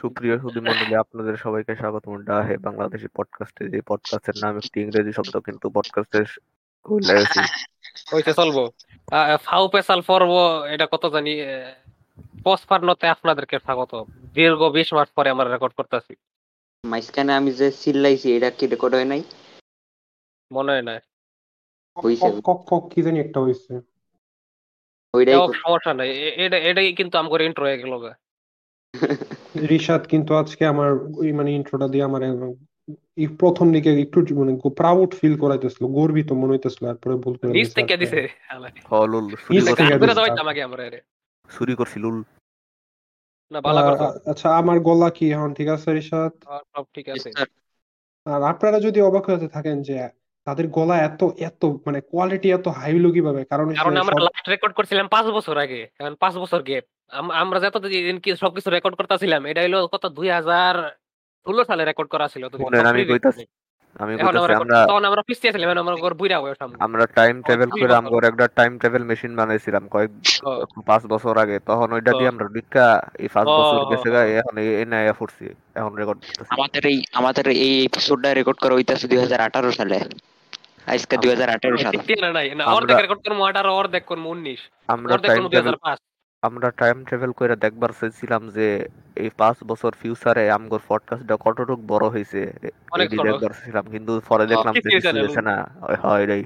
[0.00, 5.66] সুপ্রিয় সুধীমণ্ডলী আপনাদের সবাইকে স্বাগতম। ডাহে বাংলাদেশি পডকাস্টে যে পডকাস্টের নাম একটি ইংরেজি শব্দ কিন্তু
[5.70, 6.28] পডকাস্টের
[7.08, 7.40] লেগেছি
[8.14, 8.62] হইছে চলবো?
[9.46, 10.32] ফাউ পেশাল পর্ব
[10.74, 11.32] এটা কত জানি
[12.44, 13.92] পসপান্নতে আপনাদেরকে স্বাগত।
[14.34, 16.12] দীর্ঘ বিশ মাস পরে আমরা রেকর্ড করতেছি।
[16.84, 19.22] মাঝখানে আমি যে চিল্লাইছি এটা কি রেকর্ড হয় নাই?
[20.50, 20.94] মনে হয় না
[21.96, 23.72] কক কক কক কি জানি একটা হইছে।
[25.14, 26.10] ওইটাই সমস্যা নাই।
[26.44, 28.12] এটা এটাই কিন্তু আমার ইন্ট্রো হয়ে গেল গা।
[29.70, 30.90] রিশাদ কিন্তু আজকে আমার
[31.20, 32.50] ওই মানে ইন্ট্রোটা দিয়ে আমার একদম
[33.16, 37.70] এই প্রথম দিকে একটু মানে প্রাউড ফিল করাইতেছিল গর্বিত মনে হইতেছিল তারপরে ভুল করে নিচ
[37.78, 38.20] থেকে দিছে
[38.90, 41.00] হলুল চুরি নিচ করছি থেকে গান করে দিছে। দেওয়াইতাম আগে আমরা এরে।
[41.48, 42.18] চুরি করছি লুল।
[43.50, 46.32] না ভালো করছ আচ্ছা আমার গলা কি এখন ঠিক আছে রিশাদ?
[46.72, 47.28] সব ঠিক আছে।
[48.26, 49.96] আর আপনারা যদি অবাক হতে থাকেন যে
[50.46, 53.40] তাদের গলা এত এত মানে কোয়ালিটি এত হাই হলো কীভাবে?
[53.50, 56.84] কারণ হচ্ছে কারণ আমরা লাস্ট রেকর্ড করছিলাম পাঁচ বছর আগে এখন পাঁচ বছর গেপ
[57.42, 60.74] আমরা যত দিন কি সবকিছু রেকর্ড করতেছিলাম এটা হলো কত দুই হাজার
[61.46, 62.42] ষোলো সালে রেকর্ড করা ছিল
[62.92, 63.44] আমি কইতাছি,
[64.02, 67.04] আমি আমরা কইতাছি আমরা তখন আমরা পিছিয়ে ছিলাম এখন আমরা ঘর বুইরা বয়স আমরা আমরা
[67.18, 70.10] টাইম ট্রাভেল করে। আমগর একটা টাইম ট্রাভেল মেশিন বানাইছিলাম কয়েক
[70.88, 72.86] পাঁচ বছর আগে তখন ওইটা দিয়ে আমরা ভিক্ষা
[73.22, 75.46] এই পাঁচ বছর গেছে গা এখন এই নাইয়া ফুটছি
[75.78, 79.98] এখন রেকর্ড করতেছি। আমাদের এই আমাদের এই এপিসোডটা রেকর্ড করা হইতাছে দুই হাজার আঠারো সালে।
[80.92, 84.60] আজকে দুই হাজার আঠারো সাল। ঠিক না না অর্ধেক রেকর্ড করব আঠারো অর্ধেক করব উনিশ।
[84.94, 86.00] আমরা টাইম ট্রাভেল হাজার পাঁচ।
[86.42, 88.66] আমরা টাইম ট্রাভেল করে দেখবার চাইছিলাম যে
[89.16, 92.04] এই পাঁচ বছর ফিউচারে আমগর পডকাস্টটা কতটুক বড়
[92.90, 96.20] অনেক এটি ছোট। দেখবার চাইছিলাম কিন্তু পরে দেখলাম যে কিছুই কিছু জানে হয়েছে না হয়-
[96.22, 96.42] এটাই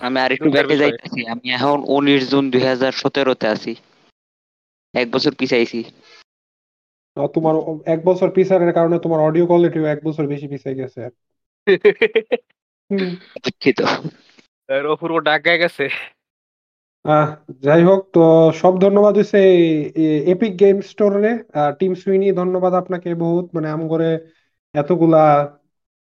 [0.00, 3.72] আমি আর একটু ব্যাকে যাইতেছি আমি এখন উনিশ জুন দুই হাজার সতেরোতে আছি।
[4.94, 5.80] এক বছর পিছাইছি।
[7.16, 7.54] আহ, তোমার
[7.86, 11.00] এক বছর পিছারের কারণে তোমার অডিও কোয়ালিটিও এক বছর বেশি পিছিয়ে গেছে।
[13.44, 13.78] দুঃখিত।
[14.68, 15.84] এর অপূর্ব ডাক গায়ে গেছে।
[17.04, 17.28] আহ
[17.60, 18.22] যাই হোক তো
[18.54, 19.38] সব ধন্যবাদ হচ্ছে
[20.26, 21.32] এপিক গেম স্টোরে
[21.78, 24.08] টিম সুইনি ধন্যবাদ আপনাকে বহুত। মানে আম করে
[24.74, 25.22] এতগুলা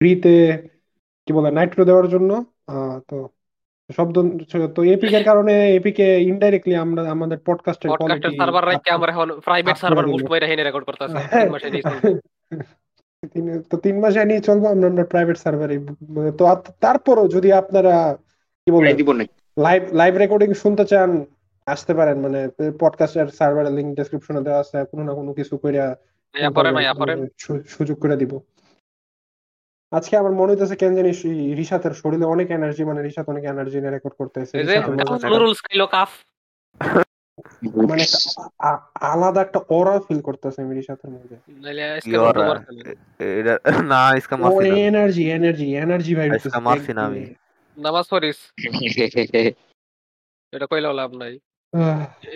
[0.02, 0.36] ফ্রিতে
[1.28, 2.32] কি বলে নাইট্রো দেওয়ার জন্য।
[2.68, 3.18] আহ, তো
[3.90, 8.92] সব ধন- তো এপিক এর কারণে এপিকে ইনডাইরেক্টলি আমরা আমাদের পডকাস্টের পডকাস্টের কোয়ালিটি সার্ভার রাখতে
[8.92, 12.10] আমরা এখন প্রাইভেট করে সার্ভার দিল। বুস্ট করে হেনে রেকর্ড করতেছি। হ্যাঁ, তিন মাসে চলবে।
[13.34, 15.76] তিন- তো তিন মাসে নিয়ে চলবো আমরা আমরা প্রাইভেট সার্ভারে
[16.38, 16.44] তো
[16.80, 17.94] তারপরও যদি আপনারা
[18.68, 19.24] কি বলে দিব না
[19.58, 21.26] লাইভ লাইভ রেকর্ডিং শুনতে চান
[21.68, 25.86] আসতে পারেন মানে পডকাস্টের সার্ভারের লিংক ডেসক্রিপশনে দেওয়া আছে কোনো না কোনো কিছু কইরা
[26.56, 27.14] পরে ভাই পরে
[27.68, 28.40] সুযোগ করে দিব।
[29.92, 31.12] আজকে আমার মনে হইতেছে কেন জানি
[31.56, 34.56] রিশাতের শরীরে অনেক এনার্জি মানে রিশাত অনেক এনার্জি নিয়ে রেকর্ড করতেছে
[37.78, 38.04] মনে মানে
[39.02, 41.36] আলাদা একটা অরা ফিল করতেছে আমি রিশাতের মধ্যে।
[43.84, 44.02] না
[44.82, 46.30] এনার্জি এনার্জি এনার্জি ভাই
[46.98, 47.24] আমি।
[47.78, 48.38] নামাজ পড়িস।
[50.54, 51.34] এটা কইলেও লাভ নাই।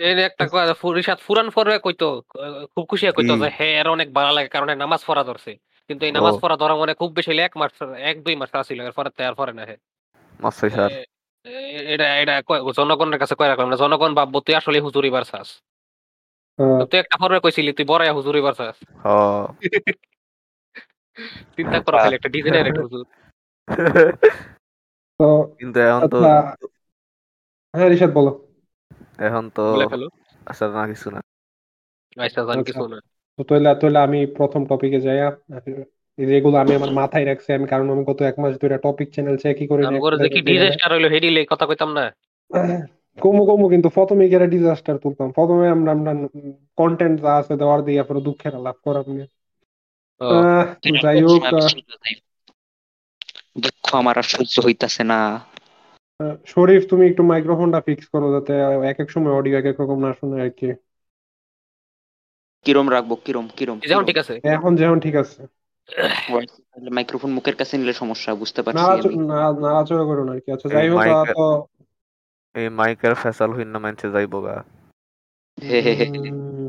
[0.04, 2.08] এই যে একটা ফুরিসাত ফুরান পরে কইতো
[2.74, 5.52] খুব খুশি কইতো যে হ্যাঁ এর অনেক ভালো লাগে কারণ নামাজ পড়া ধরছে।
[5.90, 9.10] কিন্তু এই নামাজ। পড়া ধরা মানে খুব বেশি এক মাস এক দুই মাস আসছিল এরপরে
[9.10, 9.62] তো আর পরে না
[11.92, 15.48] এটা এটা কয়- জনগণের কাছে কয় রাখলাম না জনগণ ভাববো তুই আসলে হুজুরি বারসাস
[16.58, 19.08] আহ, তুই একটা পর্বে কইছিলি তুই বড় হুজুরি বারসাস হ
[21.56, 23.04] চিন্তা করো একটা ডিজাইনের একটা হুজুর।
[25.20, 25.28] তো
[25.58, 26.66] কিন্তু এখন তো আচ্ছা
[27.74, 28.32] হ্যাঁ রিশাদ বলো।
[29.18, 29.64] এখন তো
[30.46, 31.20] আচ্ছা না কিছু না।
[32.16, 32.98] আচ্ছা। জান। কিছু না।
[33.38, 35.18] তো তাহলে তাহলে আমি প্রথম টপিকে যাই
[36.18, 39.66] যেগুলো আমি আমার মাথায় রাখছি আমি কারণ আমি গত এক মাস ধরে টপিক চ্যানেল চেকই
[39.66, 42.04] করে আমি করে দেখি ডিজাস্টার হইল হেডিলে কথা কইতাম না।
[43.18, 46.12] কমু কমু কিন্তু প্রথমে গেলে ডিজাস্টার তুলতাম। প্রথমে আমরা আমরা
[46.76, 49.26] কন্টেন্ট যা আছে দেওয়ার দিয়ে পরে দুঃখের লাভ করার নিয়ে।
[51.02, 51.42] যাই হোক
[53.60, 55.40] দুঃখ আমার আর সহ্য হইতাছে না।
[56.46, 58.52] শরীফ তুমি একটু মাইক্রোফোনটা ফিক্স করো যাতে
[58.88, 60.74] এক এক সময় অডিও এক এক রকম না শুনে আর কি।
[62.64, 63.14] কিরম রাখব?
[63.14, 63.48] কিরম?
[63.56, 63.78] কিরম?
[63.78, 65.46] যেমন ঠিক আছে। এখন যেমন ঠিক আছে।
[66.90, 70.68] মাইক্রোফোন মুখের কাছে নিলে সমস্যা বুঝতে পারছি আমি। না- নাড়াচড়া করো না আর কি। আচ্ছা
[70.68, 71.64] যাই হোক এই তো
[72.54, 74.64] এই মাইকের ফেসাল হইন না মানছে যাইবো গা।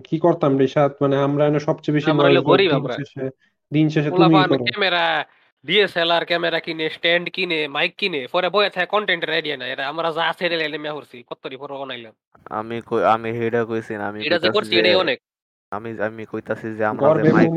[0.04, 2.12] কি করতাম রিশাদ মানে আমরা এনে সবচেয়ে বেশি
[2.42, 3.30] গরিব দিন আমরা। শেষে
[3.74, 5.26] দিন শেষে পোলা করো। ক্যামেরা
[5.66, 10.12] ডিএসএলআর ক্যামেরা কিনে স্ট্যান্ড কিনে মাইক কিনে পরে বয়ে থাকে কন্টেন্টের আইডিয়া নাই এটা আমরা
[10.12, 12.14] যা ছেড়ে লাইলে মিয়া করছি কত রি পরে বানাইলাম।
[12.50, 15.18] আমি কই আমি হেডা কইছি না আমি এটা যে করছি এটাই অনেক।
[15.72, 17.50] আমি আমি কইতাছি যে আমরা যে মাইক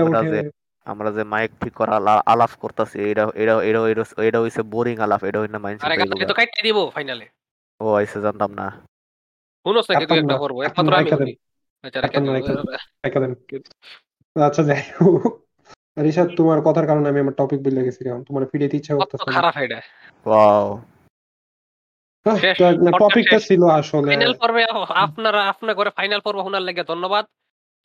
[0.00, 0.50] আমরা যে-
[0.86, 4.96] আমরা যে মাইক ঠিক করা আলা- আলাপ করতাছি এটা এটা এটা এটা- এটা হইছে বোরিং
[4.98, 7.26] আলাপ এটা হইনা মাইন্ড আরে গাড়ি তো কাটতে দিব ফাইনালে
[7.80, 8.66] ও আইসে জানতাম না।
[9.66, 11.10] নাকি তুই কাটতাম একটা না, করব একমাত্র আমি
[11.84, 12.34] আচ্ছা না,
[13.14, 13.32] দেন
[14.46, 15.45] আচ্ছা যাই হোক।
[15.96, 19.34] রিশাদ তোমার কথার কারণে আমি আমার টপিক বলে গেছি কারণ তোমার ফিরে ইচ্ছা কত করতেছে
[19.36, 19.78] খারাপ এটা
[20.26, 20.66] ওয়াও
[23.02, 24.62] টপিকটা ছিল আসলে। ফাইনাল পর্বে
[25.04, 27.24] আপনারা আপনার ঘরে ফাইনাল পর্ব শোনার লাগে ধন্যবাদ।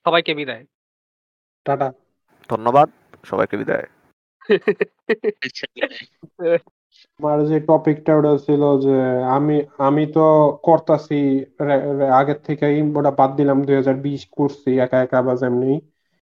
[0.05, 0.63] সবাইকে বিদায়।
[1.65, 1.87] টাটা।
[2.49, 2.87] ধন্যবাদ।
[3.23, 3.85] সবাইকে বিদায়।
[7.19, 8.95] আমার যে টপিকটা ওটা ছিল যে
[9.37, 9.55] আমি
[9.87, 10.25] আমি তো
[10.63, 11.19] করতাছি
[12.19, 15.73] আগের থেকেই ওটা বাদ দিলাম দুই হাজার বিশ করছি একা একা বা যেমনি।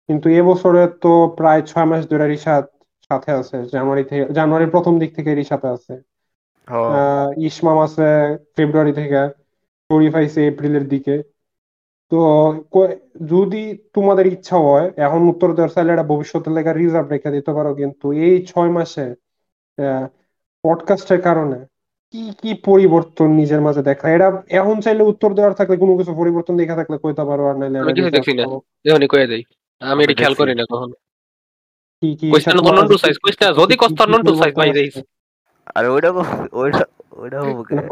[0.09, 2.65] কিন্তু এবছরে তো প্রায় ছয় মাস ধরে রিশাদ
[3.11, 5.95] সাথে আছে জানুয়ারি থেকে জানুয়ারির প্রথম দিক থেকে রিশাতে আছে।
[7.49, 8.07] ইসমাম আছে
[8.57, 9.21] ফেব্রুয়ারি থেকে
[9.91, 11.15] শরীফ আইছে এপ্রিলের দিকে।
[12.13, 12.17] তো
[13.29, 13.63] যদি
[13.95, 18.07] তোমাদের ইচ্ছা হয় এখন উত্তর দেওয়ার চাইলে এটা ভবিষ্যতের লেখা রিজার্ভ রেখে দিতে পারো কিন্তু
[18.21, 19.05] এই ছয় মাসে
[20.65, 21.59] পডকাস্টের কারণে
[22.15, 24.07] কি কি পরিবর্তন নিজের মাঝে দেখা?
[24.11, 27.79] এটা এখন চাইলে উত্তর দেওয়ার থাকলে কোনো কিছু পরিবর্তন দেখা থাকলে কইতে পারো আর নাইলে
[27.81, 28.45] আমি কিছু দেখছি না।
[29.27, 29.43] দেই।
[29.83, 30.91] আমি এটা খেয়াল করি না কখন।
[32.03, 34.01] কি কি কইস না তোমার সাইজ কি- কইস না কি- যদি কি- কস কি সাইজ
[34.03, 34.69] পরিবর্তন ভাই
[35.77, 36.11] আরে ওইটা
[36.55, 36.83] ওইটা
[37.17, 37.39] ওইটা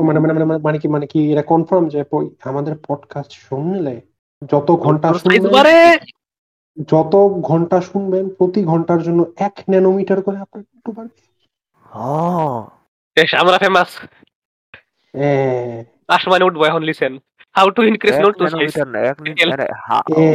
[0.00, 1.98] মানে মানে মানে মানে কি মানে কি এটা কনফার্ম যে
[2.44, 3.94] আমাদের পডকাস্ট শুনলে
[4.52, 5.08] যত ঘণ্টা
[6.88, 11.20] যত ঘণ্টা শুনবেন প্রতি ঘণ্টার জন্য এক ন্যানোমিটার করে আপনার একটু বাড়বে।
[11.86, 11.96] হ
[13.16, 13.90] বেশ আমরা ফেমাস
[15.14, 15.28] এ,
[16.08, 17.12] আসমানে উঠবো এখন লিসেন
[17.54, 19.50] হাউ টু ইনক্রিজ এক নন্টু সাইজ ন্যানোমিটার না এক নি- Real.
[19.52, 20.26] আরে হা- এ,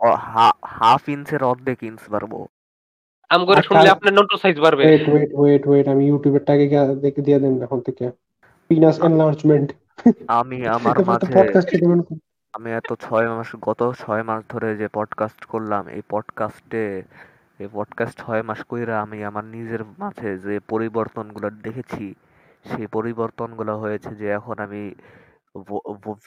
[0.00, 2.32] ও- হা- হাফ ইঞ্চের অর্ধেক ইঞ্চ পারব
[3.30, 6.64] আম করে শুনলে আপনার নন্টু সাইজ বাড়বে। ওয়েট ওয়েট ওয়েট ওয়েট আমি ইউটিউবের টাকে
[7.00, 8.04] দেখে দিয়ে দেন এখন থেকে।
[8.70, 9.68] পিনাস এনলার্জমেন্ট
[10.32, 11.38] আমি আমার মাঝে
[12.54, 16.84] আমি এত ছয় মাস গত ছয় মাস ধরে যে পডকাস্ট করলাম এই পডকাস্টে
[17.60, 22.06] এই পডকাস্ট ছয় মাস কইরা আমি আমার নিজের মাঝে যে পরিবর্তনগুলো দেখেছি
[22.64, 24.82] সেই পরিবর্তনগুলো হয়েছে যে এখন আমি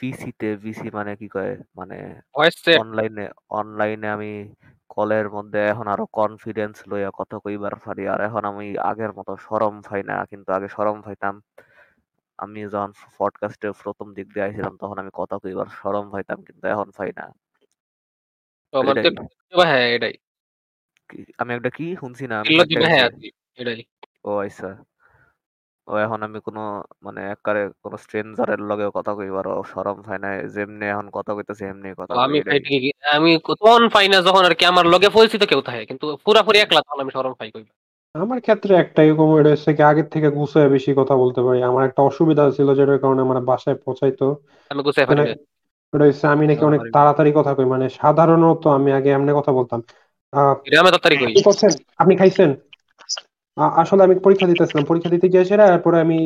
[0.00, 1.56] ভিসিতে ভিসি মানে কি কয়?
[1.76, 4.54] মানে ভয়েস অনলাইনে অনলাইনে আমি
[4.88, 9.82] কলের মধ্যে এখন আরও কনফিডেন্স লইয়া কথা কইবার পারি। আর এখন আমি আগের মতো শরম
[9.90, 11.42] পাই না কিন্তু আগে শরম পাইতাম।
[12.38, 16.90] আমি যখন পডকাস্টের প্রথম দিক দিয়ে আইছিলাম তখন আমি কথা কইবার শরম পাইতাম কিন্তু এখন
[16.96, 17.34] পাই না।
[18.90, 19.26] এটাই।
[19.64, 20.12] হ্যাঁ এটাই।
[21.08, 23.08] কি- আমি একটা কি শুনছি না আমি একটা হ্যাঁ
[23.54, 23.82] এটাই।
[24.24, 24.84] ও আচ্ছা।
[25.88, 26.60] ও এখন আমি কোনো
[27.06, 31.88] মানে একবারে কোনো স্ট্রেঞ্জারের লগেও কথা কইবার শরম পাই না যেমনি এখন কথা কইতেছি এমনি
[32.00, 32.38] কথা কই, আমি
[33.16, 36.80] আমি তখন পাই না যখন আর কি আমার লগে পরিচিত কেউ থাকে কিন্তু পুরাপুরি একলা
[36.80, 37.64] তখন আমি শরম পাই কই
[38.14, 41.82] আমার ক্ষেত্রে একটাই কম এটা হচ্ছে কি আগের থেকে গুছায় বেশি কথা বলতে পারি। আমার
[41.88, 44.26] একটা অসুবিধা ছিল যেটার কারণে আমার বাসায় পৌঁছাইতো।
[44.70, 45.34] আমি গুছাই পারি মানে না।
[45.92, 49.80] ওটা হচ্ছে আমি নাকি অনেক তাড়াতাড়ি কথা কই মানে সাধারণত আমি আগে এমনি কথা বলতাম।
[50.32, 50.54] আহ
[51.18, 51.72] আমি কি করছেন?
[51.96, 52.50] আপনি খাইছেন?
[53.76, 56.16] আসলে আমি পরীক্ষা দিতেছিলাম। পরীক্ষা দিতে গিয়ে সেরা এরপরে আমি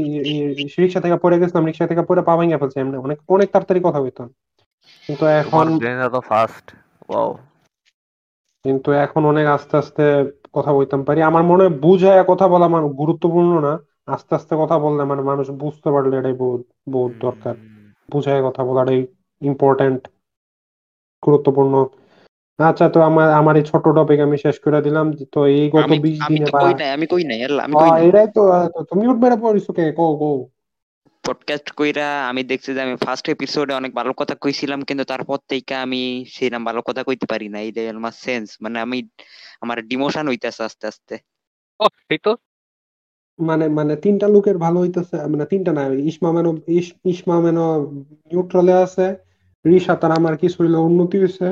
[0.79, 4.00] রিক্সা থেকে পড়ে গেছিলাম। রিক্সা থেকে পড়ে পা ভেঙে ফেলছি। এমনি অনেক অনেক তাড়াতাড়ি কথা
[4.03, 4.29] কইতাম।
[5.09, 6.67] কিন্তু এখন ব্রেন ফাস্ট
[7.05, 7.31] ওয়াও
[8.65, 10.03] কিন্তু এখন অনেক আস্তে আস্তে
[10.55, 13.73] কথা বলতাম পারি। আমার মনে হয় বুঝায় কথা বলা আমার গুরুত্বপূর্ণ না।
[14.09, 16.62] আস্তে আস্তে কথা বললে মানে মানুষ বুঝতে পারলে এটাই বহুত
[16.93, 17.55] বহুত দরকার।
[18.09, 19.00] বুঝায় কথা বলাটাই
[19.43, 20.00] ইম্পর্টেন্ট
[21.23, 21.75] গুরুত্বপূর্ণ।
[22.61, 25.97] আচ্ছা তো আমার আমার এই ছোট টপিক আমি শেষ করে দিলাম। তো এই গত আমি
[26.05, 28.41] বিশ দিনে তো বা কই নাই আমি কই নাই আল্লাহ আমি কই নাই। এটাই তো
[28.91, 29.85] তুমি উঠবে না পড়িছো কে?
[29.93, 30.31] কো কো
[31.25, 35.75] পডকাস্ট কইরা আমি দেখছি যে আমি ফার্স্ট এপিসোডে অনেক ভালো কথা কইছিলাম কিন্তু তারপর থেকে
[35.85, 36.01] আমি
[36.35, 38.99] সেরকম ভালো কথা কইতে পারি না এই আমার সেন্স মানে আমি
[39.63, 41.15] আমার ডিমোশন হইতাছে আস্তে আস্তে।
[41.81, 42.33] ও সেই তো।
[43.39, 47.69] মানে মানে তিনটা লোকের ভালো হইতেছে মানে তিনটা না ইসমামেনও ইস- ইসমামেনও
[48.31, 49.06] নিউট্রালে আছে
[49.65, 51.47] রিশাত আর আমার কিছু হইল উন্নতি হয়েছে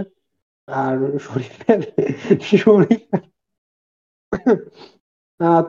[0.68, 1.80] আর শরীফের
[2.42, 3.20] শরীফ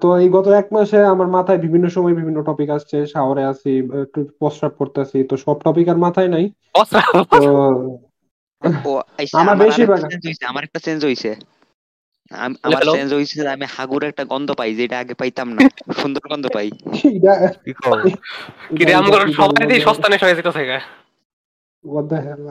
[0.02, 4.24] তো এই গত এক মাসে আমার মাথায় বিভিন্ন সময় বিভিন্ন টপিক আসছে শাওয়ারে আছি একটু
[4.40, 6.52] প্রস্রাব করতেছি তো সব টপিক আর মাথায় নাই।
[8.84, 11.36] তো আমার আমার বেশিরভাগ- আমার একটা চেঞ্জ হইছে।
[12.32, 12.82] আম- আমার?
[12.92, 16.72] চেঞ্জ হইছে যে আমি হাগুর একটা গন্ধ পাই যেটা আগে পাইতাম না। সুন্দর গন্ধ পাই।
[18.70, 21.69] কি রে এটা- সবাই সস্তা নেশা হয়ে যেতে থাকে What the hell?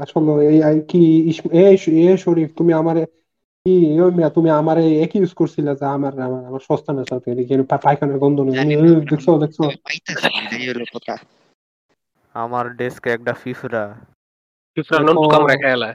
[0.00, 1.76] আসলে এই এই কি ইস- এ
[2.12, 3.06] এ শরীফ তুমি আমারে
[3.66, 7.32] কি ওই মিয়া তুমি আমারে একই ইউজ করছিলে যে আমার আমার আমার সস্তা না সাথে
[7.32, 8.54] এদিকে পা- পায়খানার গন্ধ নেই?
[8.54, 11.16] জানি দেখছ দেখছ। না, হলো কথা।
[12.34, 13.94] আমার ডেস্কে একটা ফিফরা।
[15.56, 15.94] খেলা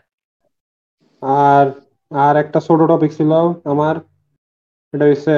[1.21, 1.71] আর
[2.11, 3.31] আর একটা ছোট টপিক ছিল
[3.63, 3.95] আমার।
[4.93, 5.31] এটা হচ্ছে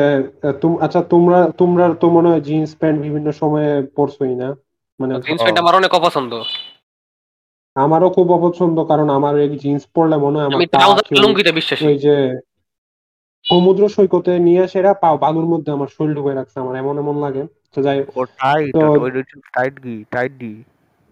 [0.61, 4.55] তুম আচ্ছা তোমরা তোমরা তো মনে হয় জিন্স প্যান্ট বিভিন্ন সময়ে পরছোই না?
[4.99, 6.43] মানে জিন্স প্যান্ট আমার অনেক অপছন্দ।
[7.75, 11.21] আমারও খুব অপছন্দ কারণ আমার এই জিন্স পরলে মনে হয় আমার আমি পা ট্রাউজার কেউ-
[11.21, 12.15] লুঙ্গিতে বিশ্বাসী। ওই যে
[13.45, 17.43] সমুদ্র সৈকতে নিয়ে সেরা পা বালুর মধ্যে আমার শরীর ঢুকে রাখছে আমার এমন এমন লাগে।
[17.73, 17.97] তো যাই
[19.53, 19.75] টাইট
[20.11, 20.53] টাইট গি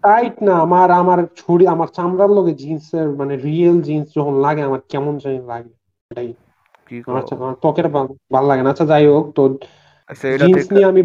[0.02, 4.80] টাইট না আমার আমার ছড়ি আমার চামড়ার লগে জিন্সের মানে রিয়েল জিন্স যখন লাগে আমার
[4.88, 5.72] কেমন জানি লাগে।
[6.10, 6.28] এটাই।
[6.88, 7.22] কি আমার
[7.54, 9.42] ত্বকের ভাল- ভালো লাগে না। আচ্ছা যাই হোক তো
[10.10, 11.02] আচ্ছা জিন্স নিয়ে আমি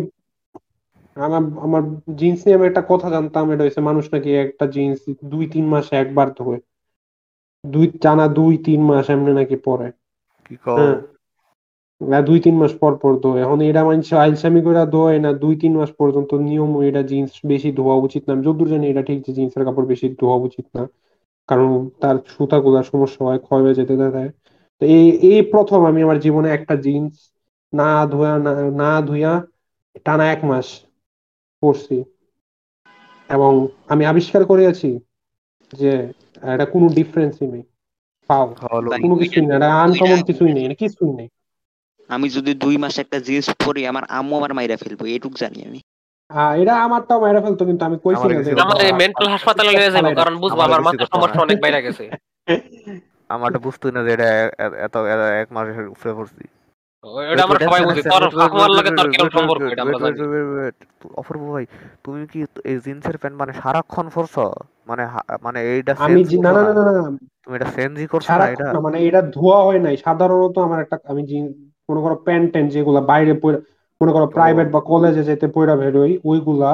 [1.20, 1.84] আমার আমার
[2.20, 5.00] জিন্স নিয়ে আমি একটা কথা জানতাম এটা হচ্ছে মানুষ নাকি একটা জিন্স
[5.32, 6.60] দুই তিন মাসে একবার ধোয়।
[7.64, 9.88] দুই টানা দুই তিন মাস এমনি নাকি পরে।
[10.70, 10.96] হ্যাঁ।
[12.02, 15.54] না দুই তিন মাস পর পর ধোয়। এখন এটা মানছে আইলসামি করে ধোয় না দুই
[15.62, 19.20] তিন মাস পর্যন্ত নিয়ম এটা জিন্স বেশি ধোয়া উচিত না। আমি যতদূর জানি এটা ঠিক
[19.26, 20.84] যে জিন্সের কাপড় বেশি ধোয়া উচিত না।
[21.50, 21.70] কারণ
[22.02, 24.30] তার সুতাগুলার সমস্যা হয় ক্ষয় হয়ে যেতে দেয়
[24.82, 27.14] তো এই এই প্রথম আমি আমার জীবনে একটা জিন্স
[27.74, 29.34] না ধোয়া না না ধুইয়া
[30.06, 30.68] টানা এক মাস।
[31.64, 31.98] পরছি
[33.30, 33.52] এবং
[33.88, 34.90] আমি আবিষ্কার করেছি
[35.74, 35.92] যে
[36.46, 37.64] এটা কোনো ডিফারেন্সই নেই।
[38.30, 38.46] পাও।
[39.02, 41.30] কোনো কিছুই নেই। এটা আনকমন কিছুই নেই। এটা কিছুই নেই।
[42.10, 45.80] আমি যদি দুই মাস একটা জিন্স পরি আমার আম্মু আমার মাইরা ফেলব এটুক জানি আমি।
[46.30, 50.06] আহ, এটা আমারটাও মেরে ফেলতো কিন্তু আমি কইছি আমার না আমার মেন্টাল হাসপাতালে নিয়ে যাব
[50.16, 52.04] কারণ বুঝব আমার মাথার সমস্যা না। অনেক বাইরে গেছে।
[53.30, 54.28] আমারটা বুঝতুই না যে এটা
[54.86, 54.96] এত
[55.42, 56.44] এক মাসের উপরে পড়ছি।
[57.32, 60.18] এটা আমরা সবাই বুঝি। তোর ফাঁকমার লাগে তোর কেমন সম্পর্ক এটা আমরা জানি।
[61.22, 61.66] অপূর্ব ভাই
[62.04, 62.40] তুমি কি
[62.72, 64.06] এই জিন্সের প্যান্ট মানে সারাক্ষণ
[64.90, 65.04] মানে
[65.46, 67.04] মানে এইটা আমি sense না না না না না,
[67.44, 68.68] তুমি এটা সেন্সই করছ না এটা?
[68.88, 71.22] মানে এটা ধোয়া হয় নাই। সাধারণত আমার একটা আমি
[71.90, 73.34] মনে করো প্যান্ট ট্যান্ট যেগুলা বাইরে
[74.02, 76.72] মনে করো প্রাইভেট বা কলেজে যেতে পয়রা বেরোই ওইগুলা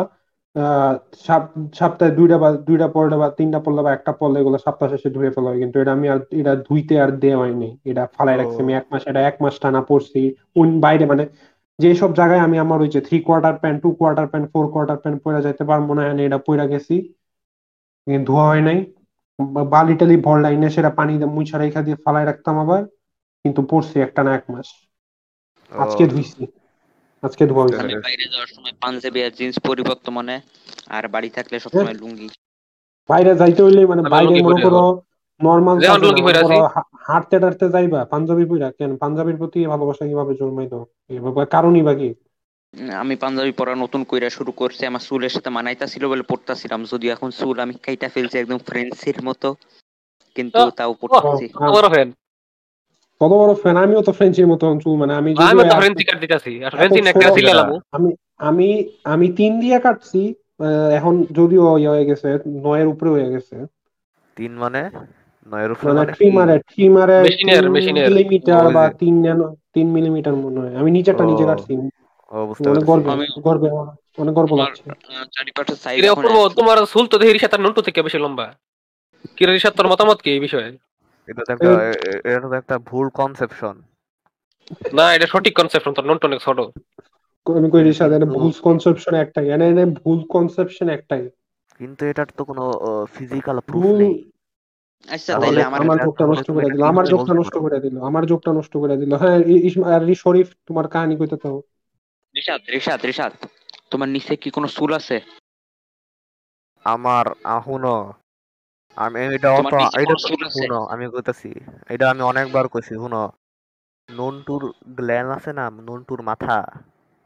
[1.78, 5.32] সপ্তাহে দুইটা বা দুইটা পরলে বা তিনটা পরলে বা একটা পরলে এগুলো সপ্তাহ শেষে ধুয়ে
[5.36, 8.74] ফেলা হয়। কিন্তু এটা আমি আর এটা ধুইতে আর দেওয়া হয়নি। এটা ফালাই রাখছি আমি
[8.80, 10.22] এক মাস এটা এক মাস টানা পরছি।
[10.56, 11.24] কোন বাইরে মানে
[11.80, 15.18] যেসব জায়গায় আমি আমার ওই যে three quarter pant two quarter pant four quarter pant
[15.24, 16.96] পরে যাইতে পারব না এনে এটা পরে গেছি।
[18.08, 18.80] ধোয়া হয় নাই।
[19.70, 22.82] বালি টালি ভর লাইনে সেটা পানি মুছা রেখা দিয়ে ফালাই রাখতাম আবার।
[23.46, 24.68] কিন্তু পরছি একটা না এক মাস।
[25.72, 26.42] আজকে ধুইছি।
[27.26, 30.36] আজকে ধোয়া হয়েছে আমি বাইরে যাওয়ার সময় পাঞ্জাবি আর জিন্স পরি বর্তমানে
[30.96, 32.28] আর বাড়ি থাকলে সবসময় লুঙ্গি।
[33.10, 34.82] বাইরে যাইতে হইলে মানে বাইরে মনে করো
[35.42, 36.56] নর্মাল যেমন লুঙ্গি পরে আছি।
[37.08, 38.92] হাঁটতে টাটতে যাইবা পাঞ্জাবি পইরা। কেন?
[39.04, 40.80] পাঞ্জাবির প্রতি ভালোবাসা কীভাবে জন্মাইতো?
[41.10, 42.10] এভাবে কারণই বা কি?
[43.02, 47.30] আমি পাঞ্জাবি পরা নতুন কইরা শুরু করছি। আমার চুলের সাথে মানাইতাছিল বলে পড়তাছিলাম যদিও এখন
[47.40, 49.50] চুল আমি কাইটা ফেলছি একদম ফ্রেন্সির মতো
[50.36, 51.46] কিন্তু তাও পড়তেছি
[53.20, 56.66] কত বড় ফ্যান আমিও তো ফ্রেঞ্চির মতো চুল মানে আমি আমি তো এক- কাট দিতেছি
[56.66, 62.06] আর এত নেকটা ছোট- আমি আমি আমি তিন দিয়ে কাটছি আহ, এখন যদিও ইয়ে হয়ে
[62.06, 63.66] গেছে নয়ের উপরে হয়ে গেছে।
[64.36, 64.90] তিন মানে?
[65.52, 70.60] নয়ের উপরে মানে মানে ট্রিমারে ট্রিমারে মেশিনের, মেশিনের। মিলিমিটার বা তিন ন্যানো তিন মিলিমিটার মনে
[70.60, 71.74] হয়। আমি নিচেরটা নিচে কাটছি।
[72.32, 73.70] ও বুঝতে অনেক পেরেছি। গর্বে
[74.56, 74.84] লাগছে।
[76.56, 78.54] তোমার চুল তো দেখি রিসাতার নন্টু থেকে বেশি লম্বা।
[79.38, 80.78] কিরে রিসাত মতামত কি এই বিষয়ে?
[81.28, 81.72] এটা তো একটা
[82.30, 83.76] এটা তো একটা ভুল কনসেপশন
[84.98, 86.60] না এটা সঠিক কনসেপ্ট তোর নন্টু অনেক ছোট
[87.46, 91.24] আমি কই রিসাদ এটা ভুল কনসেপশন একটাই এনে এনে ভুল কনসেপশন একটাই।
[91.80, 92.64] কিন্তু এটার তো কোনো
[93.16, 94.14] ফিজিক্যাল প্রুফ নেই।
[95.06, 98.52] আচ্ছা তাহলে আমার যোগটা নষ্ট তুমি করে দিল আমার যোগটা নষ্ট করে দিল আমার যোগটা
[98.54, 99.38] নষ্ট করে দিল। হ্যাঁ
[99.94, 101.52] আর শরীফ তোমার কাহিনী কইতে তো।
[102.36, 103.34] রিশাদ রিশাদ রিশাদ
[103.92, 105.18] তোমার নিচে কি কোনো চুল আছে?
[106.86, 107.26] আমার
[108.96, 110.50] আমি এটা অত এটা?
[110.50, 111.54] শুনো আমি কইতাছি
[111.90, 113.32] এটা আমি অনেকবার কইছি শুনো।
[114.12, 116.68] নন্টুর গ্ল্যান আছে না নন্টুর মাথা?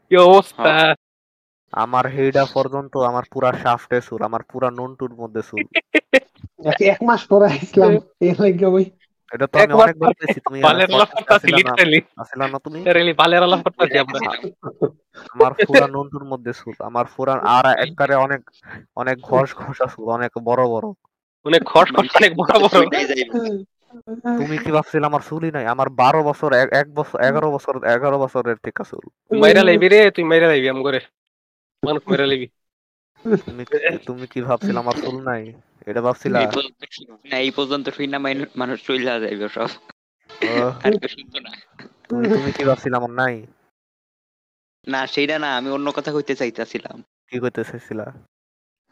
[0.08, 0.94] কি অবস্থা?
[1.72, 5.64] আমার হেইডা পর্যন্ত আমার পুরা শাফটে চুল আমার পুরা নন্টুর মধ্যে চুল।
[6.64, 8.90] এক- এক মাস পরে আসলাম এর লাগে ওই।
[9.32, 12.78] এটা তো আমি অনেকবার কইছি তুমি বালের করতেছি লিটারালি আসিলা না। তুমি?
[12.78, 14.48] লিটারালি বালের আলাপ করতেছি আমরা।
[15.30, 18.50] আমার পুরা নন্টুর মধ্যে চুল আমার পুরা আর একবারে অনেক
[18.96, 20.92] অনেক ঘষ ঘষা চুল অনেক বড় বড়।
[21.44, 22.86] অনেক খস খস অনেক বড় বড়।
[24.38, 25.66] তুমি কি ভাবছিলে আমার চুলই নাই?
[25.66, 30.10] আমার বারো বছর এক- এক বছর এগারো বছর এগারো বছরের থেকে চুল। মাইরা লাইবি রে
[30.10, 31.00] তুই মাইরা লাইবি আম করে।
[31.86, 32.48] মানুষ মাইরা লাইবি।
[34.06, 35.52] তুমি কি- ভাবছিলে আমার চুল নাই?
[35.86, 36.40] এটা ভাবছিলা?
[36.40, 36.84] এই পর্যন্ত
[37.24, 39.68] না এই পর্যন্ত শুই না মাইন- মানুষ চলে যাইবে সব।
[40.84, 41.50] আর শুনতো না।
[42.08, 43.46] তুমি তুমি কি ভাবছিলে আমার নাই?
[44.86, 48.12] না সেইটা না আমি অন্য কথা কইতে চাইতাছিলাম। কি করতে চাইছিলা?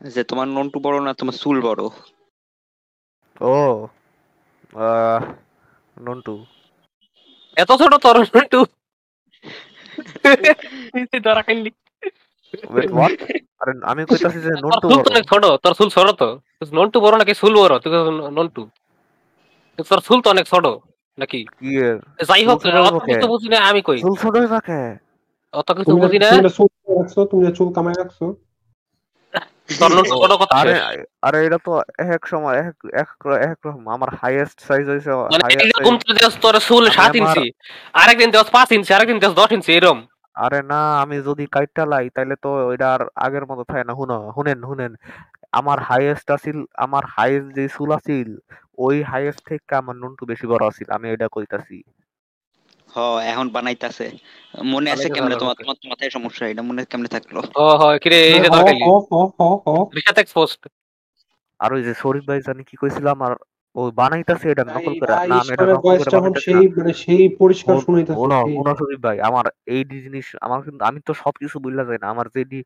[0.01, 1.89] যে তোমার নন্টু বড় না তোমার চুল বড়?
[3.41, 3.53] ও
[6.07, 6.35] নন্টু।
[7.63, 8.59] এত ছোট তোর একটু
[11.27, 11.71] ধরা খাইলি।
[12.73, 13.13] ওয়েট হোয়াট
[13.61, 14.87] আরে আমি কইতাছি যে নন্টু
[15.31, 16.29] ছোট তোর চুল ছোট তো।
[16.79, 17.75] নন্টু বড় নাকি চুল বড়?
[17.83, 17.91] তুই
[18.37, 18.63] নন্টু।
[19.91, 20.65] তোর চুল তো অনেক ছোট
[21.19, 21.41] নাকি?
[22.29, 22.59] যাই হোক
[23.09, 24.81] কিছু বুঝি না আমি কই। চুল ছোট থাকে
[25.55, 26.29] অত কিছু বুঝি না।
[27.31, 28.27] তুমি চুল কামাই রাখছো
[30.61, 30.75] আরে
[31.27, 31.73] আরে এটা তো
[32.17, 33.09] এক সময় এক এক
[33.51, 36.11] এক রকম। আমার হাইয়েস্ট সাইজ হইছে মানে এরকম তো
[36.45, 36.55] তোর
[37.21, 37.45] ইঞ্চি।
[38.01, 38.31] আরেকদিন
[38.77, 39.19] ইঞ্চি আরেকদিন
[39.79, 39.99] এরম।
[40.37, 44.17] আরে না আমি যদি কাইটটা লাই তাইলে তো এটা আর আগের মতো থাকে না। শুনো
[44.37, 44.93] শুনেন শুনেন।
[45.53, 48.29] আমার হাইয়েস্ট আছিল আমার হাইয়েস্ট যে চুল আছিল
[48.87, 51.79] ওই হাইয়েস্ট থেকে আমার নুনটু বেশি বড় আছিল আমি এটা কইতাছি।
[52.89, 52.97] হ
[53.31, 54.07] এখন বানাইতাছে।
[54.73, 57.37] মনে আছে কেমনে তোমার তোমার মাথায় সমস্যা এটা মনে কেমনে থাকল?
[57.57, 60.61] ও হয় কিরে এই যে হ, খাইলি হ, হ, হ, হ। রিসাত এক্সপোস্ট
[61.61, 63.33] আর ওই যে শরীফ ভাই জানি কি কইছিল আমার
[63.75, 67.75] ও বানাইতাছে এটা নকল করে। না আমি এটা নকল করে এখন সেই মানে সেই পরিষ্কার
[67.85, 68.37] শুনাইতেছে হলো
[68.81, 72.59] সেই ভাই আমার এই জিনিস আমার কিন্তু আমি তো সবকিছু বুঝলা যাই না। আমার যেটি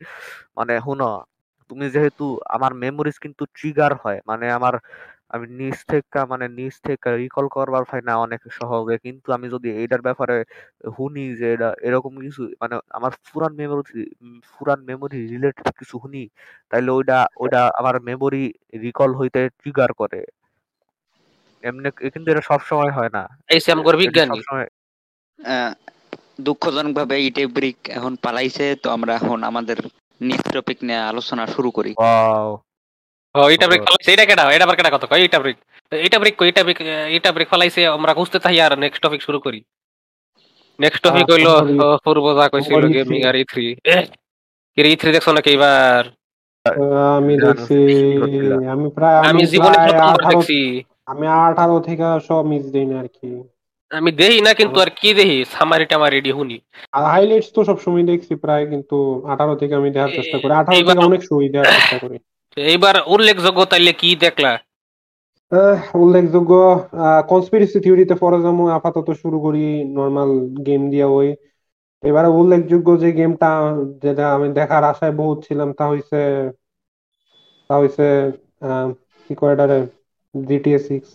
[0.59, 1.09] মানে হুনো
[1.71, 2.25] তুমি যেহেতু
[2.57, 4.75] আমার মেমোরিজ কিন্তু ট্রিগার হয়। মানে আমার
[5.33, 9.69] আমি নিজ থেকে মানে নিজ থেকে রিকল করবার পাই না অনেক সহজে। কিন্তু আমি যদি
[9.81, 10.37] এইটার ব্যাপারে
[10.93, 14.03] শুনি যে এটা এরকম কিছু মানে আমার পুরান মেমোরি
[14.51, 16.23] পুরান মেমোরি রিলেটেড কিছু শুনি
[16.73, 18.43] তাইলে ওইটা ওইটা আমার মেমোরি
[18.85, 20.21] রিকল হইতে ট্রিগার করে।
[21.63, 23.61] এমনি কিন্তু এটা সব সময় হয় না। এই
[24.07, 24.67] এটা বিজ্ঞানী। সবসময়
[26.39, 29.79] দুঃখজনক ভাবে ইটে ব্রিক এখন পালাইছে তো আমরা এখন আমাদের
[30.21, 32.49] নিজ টপিক নিয়ে আলোচনা শুরু করি। ওয়াও
[33.35, 34.45] এটা ব্রেক ফলাইছে এটা কেডা?
[34.53, 35.05] এটা আবার কেডা কত?
[35.05, 35.57] কয় এটা ব্রেক
[35.93, 36.79] এটা ব্রেক কই এটা ব্রেক
[37.11, 39.61] এটা ব্রেক ফলাইছে আমরা খুঁজতে থাকি আর নেক্সট টপিক শুরু করি।
[40.79, 41.49] নেক্সট টপিক হইল
[42.05, 43.67] পূর্ব যা কইছিল গেমিং আর ই থ্রি
[44.77, 46.03] কি দেখছ নাকি এবার
[47.17, 47.77] আমি দেখছি
[48.69, 50.59] আমি প্রায় আমি আমি জীবনে প্রথমবার দেখছি।
[51.07, 53.31] আমি আঠারো থেকে সব মিস দিই না আর কি।
[53.91, 56.57] আমি দেখি না কিন্তু আর কি দেখি সামারি টামারি রেডি হুনি।
[56.93, 58.97] আর হাইলাইটস তো সব সময় দেখছি প্রায় কিন্তু
[59.27, 62.19] আঠারো থেকে আমি দেখার চেষ্টা করি। আঠারো এইবার- থেকে অনেক সময় দেখার চেষ্টা করি।
[62.57, 64.53] এইবার উল্লেখযোগ্য তাইলে কি দেখলা?
[66.03, 66.53] উল্লেখযোগ্য
[67.31, 69.65] কনস্পিরেসি থিওরিতে পরে যেমন আপাতত শুরু করি
[69.99, 70.31] নর্মাল
[70.67, 71.29] গেম দিয়া ওই।
[72.03, 73.51] এবারে উল্লেখযোগ্য যে গেমটা
[74.05, 76.21] যেটা আমি দেখার আশায় বহুত ছিলাম তা হইছে
[77.71, 78.07] তা হইছে
[79.25, 79.79] কি কয় এটারে?
[80.35, 81.09] জিটিএ সিক্স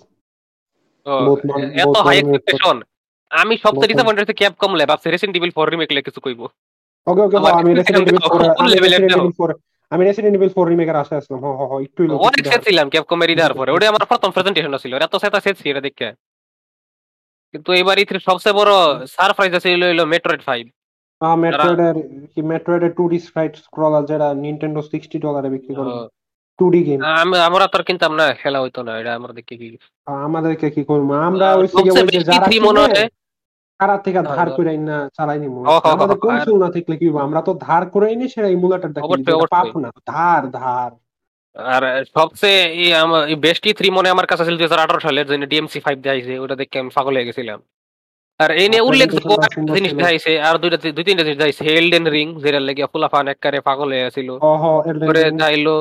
[1.05, 1.39] ও, বহুত
[1.83, 2.77] এত হাই এক্সপেকটেশন
[3.31, 6.45] আমি সবচেয়ে ডিসঅ্যাপয়েন্টেড হচ্ছে ক্যাপকম ল্যাব ভাবছি রেসিডেন্ট ইভিল 4 রিমেক লে কিছু কইবো।
[7.07, 9.21] ওকে ওকে আমি রেসিডেন্ট ইভিল expectation 4 কোন আমি level এর রেসিডেন্ট দেখো?
[9.21, 9.51] ইভিল 4
[9.91, 13.31] আমি রেসিডেন্ট ইভিল 4 রিমেকের আশায় আসলাম হ হ হ একটু অনেক ছিলাম ক্যাপকম এর
[13.39, 15.33] দেওয়ার পরে। ওটা আমার প্রথম প্রেজেন্টেশন ছিল। এত সেট
[15.71, 16.09] এটা দেখে।
[17.53, 18.71] কিন্তু এবার ইথ্রি সবচেয়ে বড়
[19.15, 20.67] সারপ্রাইজ ছিল হইল মেট্রয়েড 5
[21.21, 21.95] হ্যাঁ মেট্রয়েডের
[22.33, 25.91] কি মেট্রয়েডের 2D স্প্রাইট স্ক্রলার যেটা নিনটেন্ডো 60 ডলারে বিক্রি করে।
[26.59, 29.67] 2D গেম আমি আমরা তো কিনতাম না খেলা হইতো না এটা আমরা দেখে কি
[30.25, 31.09] আমাদেরকে কি করব?
[31.29, 31.67] আমরা ওই
[32.29, 33.07] যারা মনে হয়
[33.79, 35.37] তারা থেকে ধার হ্যাঁ। করে না চালাই
[35.93, 38.47] আমাদের কনসোল না থাকলে কি আমরা তো ধার করে নি সেটা
[39.05, 40.91] অবশ্যই। পাপ না ধার ধার।
[41.55, 41.83] আর
[42.17, 42.61] সবচেয়ে
[43.63, 46.55] এই থ্রি মনে আমার কাছে ছিল দুই হাজার আঠারো সালের জন্য ডিএমসি ফাইভ দেখাইছে ওটা
[46.61, 47.59] দেখে আমি পাগল হয়ে গেছিলাম।
[48.39, 49.31] আর এই নিয়ে উল্লেখযোগ্য
[49.77, 53.87] জিনিস দেখাইছে আর দুইটা দুই তিনটা জিনিস দেখাইছে এলডেন রিং যেটা লেগে ফুলাফান এককারে পাগল
[53.91, 54.29] হয়ে গেছিল
[55.07, 55.75] করে। যাইলো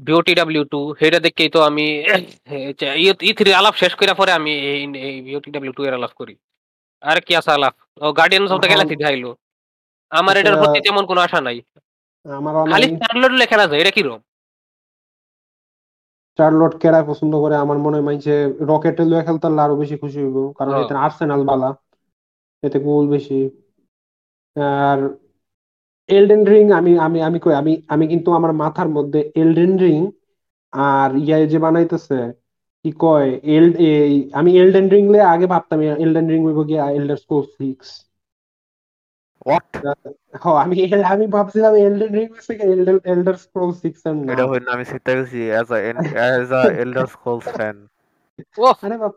[0.00, 1.86] বিওটি ডাব্লিউ টু সেটা দেখেই তো আমি
[3.28, 4.52] ই থ্রি আলাপ শেষ করে পরে আমি
[5.06, 6.34] এই বিওটি ডাব্লিউ টু এর আলাপ করি।
[7.02, 7.74] আর কি আছে আলাপ?
[8.00, 9.30] ও গার্ডিয়ানস অফ দ্য গ্যালাক্সি দেখাইলো
[10.12, 11.58] আমার এটার প্রতি তেমন কোনো আশা নাই।
[12.26, 14.20] আমার খালি অনেক চার্লোট খেলা যায় এটা কি রকম
[16.38, 18.34] চার্লট কেরাই পছন্দ করে আমার মনে হয় মাইছে
[18.70, 21.70] রকেটে লয়ে খেলতে আরও বেশি খুশি হইব। কারণ হ্যাঁ। এতে আর্সেনাল বালা।
[22.62, 23.38] এতে গোল বেশি।
[24.56, 24.98] আর
[26.08, 30.00] এলডেন রিং আমি আমি আমি কই আমি আমি কিন্তু আমার মাথার মধ্যে এলডেন রিং
[30.72, 32.18] আর ইয়া যে বানাইতেছে
[32.88, 33.28] কি কয়?
[33.48, 37.88] এল এই আমি এলডেন রিং লে আগে ভাবতাম এলডেন রিং হইব গিয়া এল্ডার স্ক্রোল সিক্স
[39.46, 39.70] হোয়াট
[40.42, 40.76] হ আমি
[41.12, 45.10] আমি ভাবছিলাম এলডেন রিং হচ্ছে এল্ডার এল্ডার স্ক্রোল সিক্স এর এটা হই না আমি চিন্তা
[45.16, 45.78] করছি as a
[46.16, 47.76] as a Elder Scrolls fan
[48.58, 49.14] ও আরে বাপ।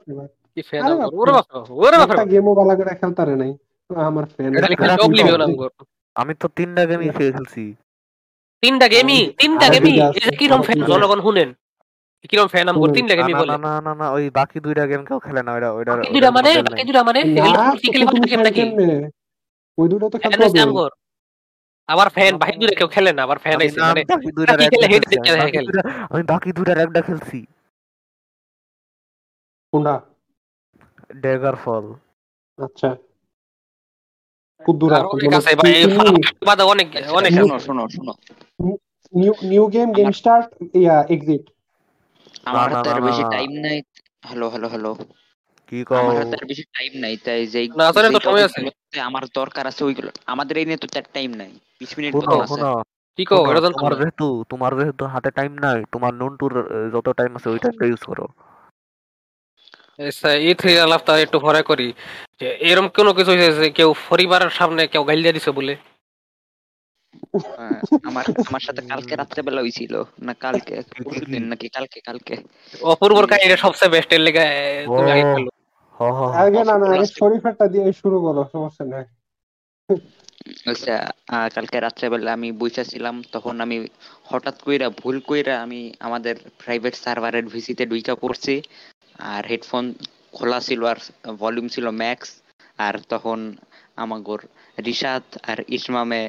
[0.54, 3.52] কি ফ্যান আরে আমার বাপরে। ওরে বাপ ওরে বাপ একটা গেমও ভালো করে খেলতারে নাই।
[3.90, 4.52] আমার ফ্যান
[5.02, 5.20] কি
[6.16, 7.64] আমি তো তিনটা গেমই খেয়ে ফেলছি
[8.64, 9.94] তিনটা গেমই তিনটা গেমই
[10.40, 11.50] কিরম আরে ফ্যান জনগণ শুনেন।
[12.30, 14.84] কিরম ফ্যান আমগো শুনেন। তিনটা না গেমই না বলে না না না ওই বাকি দুইটা
[14.92, 17.20] গেম কেউ খেলে না ওইটা ওইটা দুইটা মানে বাকি দুইটা মানে
[17.74, 18.62] ফিজিক্যালি তুমি ভালো গেম নাকি?
[19.78, 20.92] ওই দুটো তো খেলতে হবে।
[21.90, 24.28] আবার ফ্যান বাকি দুইটা কেউ খেলে না আবার ফ্যান আইছে মানে আমি বাকি
[25.26, 25.82] খেলে।
[26.14, 27.40] আমি বাকি দুইটার একটা খেলছি।
[29.74, 29.96] কোনটা?
[31.24, 31.86] ডেগার ফল
[32.60, 32.90] আচ্ছা।
[34.62, 34.98] কুদ্দুরা
[35.60, 35.86] ভাই এই
[36.50, 36.88] বাদে অনেক
[37.20, 38.14] অনেক শোনো শোনো শোনো।
[39.14, 40.48] New new game game start
[40.82, 41.44] yeah exit
[42.50, 43.78] আমার হাতে আর বেশি টাইম নাই।
[44.28, 44.92] Hello hello hello.
[45.70, 45.96] কি কও?
[46.02, 48.60] আমার হাতে আর বেশি টাইম নাই তাই যে না, আসলে তো সময় আছে।
[49.10, 51.52] আমার দরকার আছে ওইগুলো। আমাদের এই নিয়ে তো তার টাইম নাই।
[51.82, 52.60] বিশ মিনিট শোনো মতন আছে।
[53.18, 56.54] কি কো শোনো, এটা জানতাম তোমার যেহেতু তোমার যেহেতু হাতে টাইম নাই তোমার নন্টুর
[56.94, 58.26] যত টাইম আছে ওই টাইমটা ইউজ করো।
[60.48, 61.88] এই থ্রি আলাপ তা একটু ভরে করি।
[62.40, 63.32] যে এরকম কোনো কিছু
[63.78, 65.74] কেউ পরিবারের সামনে কেউ গাইল দিয়ে দিছে বলে?
[68.10, 72.36] আমার আমার সাথে কালকে রাত্রে বেলা হইছিল। না কালকে পরশুদিন নাকি কালকে কালকে।
[72.94, 74.46] অপূর্বর কাহিনীটা সবচেয়ে বেস্ট এর লেগে
[74.88, 76.88] তুমি আগে না না
[77.20, 79.06] শরীফেরটা দিয়ে শুরু করো সমস্যা নাই।
[80.72, 80.96] আচ্ছা
[81.36, 83.78] আহ, কালকে রাত্রেবেলা আমি বইসাছিলাম তখন আমি
[84.24, 88.56] হঠাৎ কইরা ভুল কইরা আমি আমাদের প্রাইভেট সার্ভারের ভিসিতে ঢুইকা পড়ছি।
[89.34, 89.86] আর হেডফোন
[90.34, 90.98] খোলা ছিল আর
[91.42, 92.30] ভলিউম ছিল ম্যাক্স
[92.80, 93.40] আর তখন
[94.04, 94.42] আমাগর
[94.88, 96.22] রিশাদ আর ইসমামে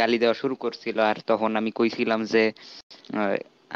[0.00, 2.42] গালি দেওয়া শুরু করছিল। আর তখন আমি কইছিলাম যে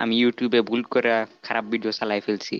[0.02, 1.10] আমি ইউটিউবে ভুল করে
[1.46, 2.56] খারাপ ভিডিও চালাই ফেলছি।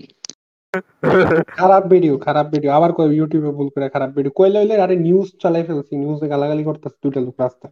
[1.59, 5.27] খারাপ ভিডিও খারাপ ভিডিও আবার কই ইউটিউবে ভুল করে খারাপ ভিডিও কইলে হইলে আরে নিউজ
[5.43, 7.67] চালাই ফেলছি। নিউজে গালাগালি করতেছে দুইটা লোক রাস্তা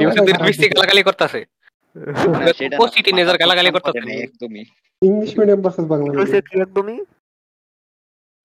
[0.00, 1.40] নিউজে দুই গালাগালি করতেছে।
[2.58, 4.64] সেটা ও সিটি নেজার গালাগালি করতেছে। একদমই।
[5.02, 6.10] ইংলিশ মিডিয়াম ভার্সেস বাংলা
[6.64, 6.98] একদমই।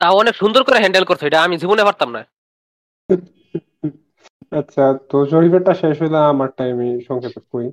[0.01, 2.21] তাও অনেক সুন্দর করে হ্যান্ডেল করছে, এটা আমি জীবনে পারতাম না।
[4.60, 7.67] আচ্ছা তো শরীফেরটা শেষ হইলে আমার টাইমে সংক্ষেপে কই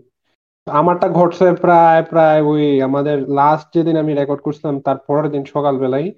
[0.67, 6.09] আমারটা ঘটছে প্রায় প্রায় ওই আমাদের লাস্ট যেদিন আমি রেকর্ড করছিলাম, তার পরের দিন সকালবেলায়।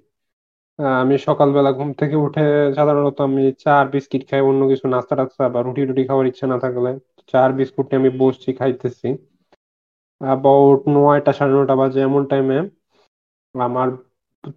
[1.02, 5.60] আমি সকালবেলা ঘুম থেকে উঠে সাধারণত আমি চা, বিস্কিট খাই, অন্য কিছু নাস্তা টাস্তা বা
[5.66, 6.90] রুটি টুটি খাওয়ার ইচ্ছা না থাকলে
[7.30, 9.08] চা আর বিস্কুট আমি বসছি, খাইতেছি।
[10.20, 12.58] অ্যাবাউট নয়টা, সাড়ে নয়টা বাজে এমন টাইমে
[13.54, 13.88] আমার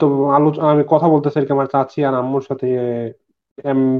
[0.02, 0.06] তো
[0.38, 2.68] আলোচনা আমি কথা বলতেছি আর কি আমার চাচি আর আম্মুর সাথে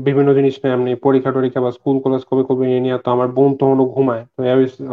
[0.08, 3.28] বিভিন্ন জিনিস নিয়ে, এমনি পরীক্ষা টরীক্ষা বা স্কুল কলেজ কবে কবে নিয়ে নিয়ে, তো আমার
[3.38, 4.40] বোন তখনও ঘুমায়। তো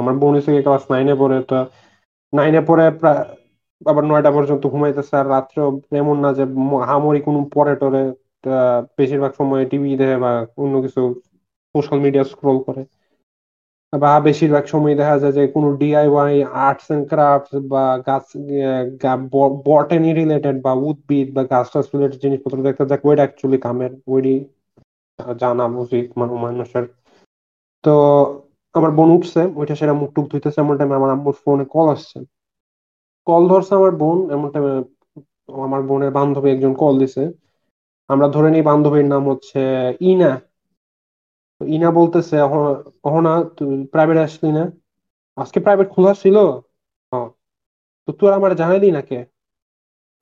[0.00, 1.54] আমার বোন হচ্ছে ক্লাস নাইনে পড়ে, তো
[2.33, 3.20] নাইনে পড়ে প্রায়
[3.90, 5.61] আবার নয়টা পর্যন্ত ঘুমাইতেছে আর রাত্রে
[6.02, 6.44] এমন না যে
[6.90, 8.02] হামরি কোনো পরে টরে
[8.98, 10.30] বেশিরভাগ সময় টিভি দেখে বা
[10.62, 11.00] অন্য কিছু
[11.74, 12.83] সোশ্যাল মিডিয়া স্ক্রল করে।
[14.00, 18.26] বা বেশিরভাগ সময় দেখা যায় যে কোনো ডিআইওয়াই আর্টস এন্ড ক্রাফটস বা গাছ
[19.64, 24.35] বটানি রিলেটেড বা উদ্ভিদ বা গাছ টাছ রিলেটেড জিনিসপত্র দেখতে যাক ওইটা অ্যাকচুয়ালি কামের ওইটি
[25.40, 26.85] জানা উচিত মানু- মানুষের।
[27.85, 27.92] তো
[28.74, 32.18] আমার বোন উঠছে ওইটা সেটা মুখ টুক ধুইতেছে, এমন টাইমে আমার আম্মুর ফোনে কল আসছে।
[33.26, 34.72] কল ধরছে আমার বোন, এমন টাইমে
[35.62, 37.22] আমার বোনের বান্ধবী একজন কল দিছে।
[38.11, 39.61] আমরা ধরে নিই বান্ধবীর নাম হচ্ছে
[40.00, 40.30] ইনা।
[41.77, 42.37] ইনা বলতেছে
[43.09, 44.64] অহনা তুই প্রাইভেট আসলি না?
[45.38, 46.37] আজকে প্রাইভেট খোলা ছিল?
[48.09, 49.18] তো তুই আর আমার জানাইলি না কে?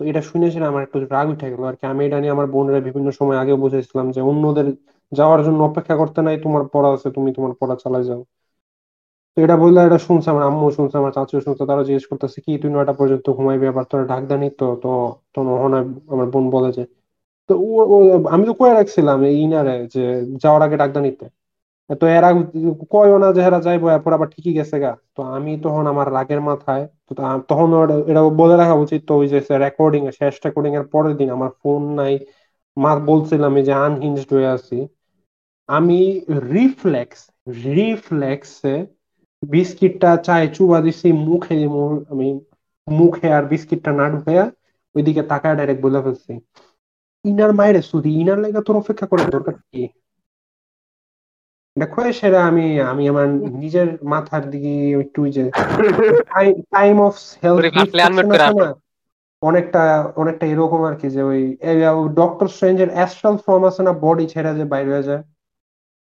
[0.01, 2.49] তো এটা শুনে সেটা আমার একটু রাগ উঠে গেল। আর কি, আমি এটা নিয়ে আমার
[2.55, 4.67] বোনের বিভিন্ন সময় আগে বুঝেছিলাম যে, অন্যদের
[5.13, 8.23] যাওয়ার জন্য অপেক্ষা করতে নাই, তোমার পড়া আছে, তুমি তোমার পড়া চালাই যাও।
[9.37, 12.53] তো এটা বললে এটা শুনছে আমার আম্মু, শুনছে আমার চাচু, শুনছে, তারা জিজ্ঞেস করতেছে, কি,
[12.63, 13.67] তুই নয়টা পর্যন্ত ঘুমাইবি?
[13.73, 14.89] আবার তোরা ডাক দানি তো তো
[15.33, 15.79] তো অহনা
[16.13, 16.83] আমার বোন বলে যে
[17.49, 17.53] তো
[17.95, 17.97] ও
[18.35, 20.03] আমি তো কয়ে রাখছিলাম, এই ইনারে যে
[20.43, 21.27] যাওয়ার আগে ডাক দানিতে
[22.01, 22.29] তো এরা
[22.95, 26.41] কয়ও না যে এরা যাইবো, এরপর আবার ঠিকই গেছে গা। তো আমি তখন আমার রাগের
[26.51, 27.13] মাথায়, তো
[27.51, 27.69] তখন
[28.11, 31.83] এটা বলে রাখা উচিত তো ওই যে রেকর্ডিং শেষ রেকর্ডিং এর পরের দিন আমার ফোন
[32.01, 32.15] নাই।
[32.77, 34.79] মা বলছিলাম যে আনহিঞ্জড হয়ে আছি।
[35.69, 36.01] আমি
[36.55, 37.21] রিফ্লেক্স
[37.77, 38.75] রিফ্লেক্সে
[39.43, 41.55] বিস্কিটটা চায় চুবা দিছি, মুখে
[42.13, 42.29] আমি
[42.89, 44.45] মুখে আর বিস্কিটটা না ঢুকাইয়া
[44.95, 46.33] ওইদিকে তাকায় ডাইরেক্ট বলে ফেলছি।
[47.25, 49.83] ইনার মায়ের সুদি ইনার লেগে তোর অপেক্ষা করার দরকার কি?
[51.77, 55.45] দেখো সেটা আমি আমি আমার নিজের মাথার দিকে একটু যে
[56.71, 57.15] টাইম অফ
[59.43, 59.83] অনেকটা
[60.17, 61.41] অনেকটা এরকম আর কি যে ওই
[62.21, 65.23] ডক্টর স্ট্রেঞ্জের অ্যাস্ট্রাল ফর্ম আছে না বডি ছেড়ে যে বাইরে হয়ে যায়।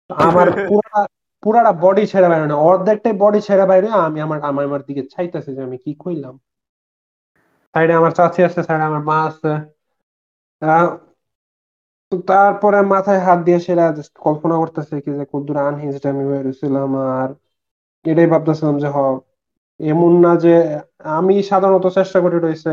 [0.09, 0.99] আমার পুরা
[1.43, 5.51] পুরাটা বডি ছেড়ে বাইরে না অর্ধেকটাই বডি ছেড়ে বাইরে আমি আমার আমার আমার দিকে চাইতেছে
[5.55, 6.35] যে আমি কি কইলাম
[7.75, 9.51] সাইডে আমার চাচি আছে সাইডে আমার মা আছে।
[12.27, 17.29] তারপরে মাথায় হাত দিয়ে সেরা just কল্পনা করতেছে কি যে কতদূর আনহিঞ্জড আমি রয়েছিলাম আর
[18.05, 18.97] এটাই ভাবতেছিলাম যে হ,
[19.79, 20.51] এমন না যে
[21.13, 22.71] আমি সাধারণত চেষ্টা করে রয়েছে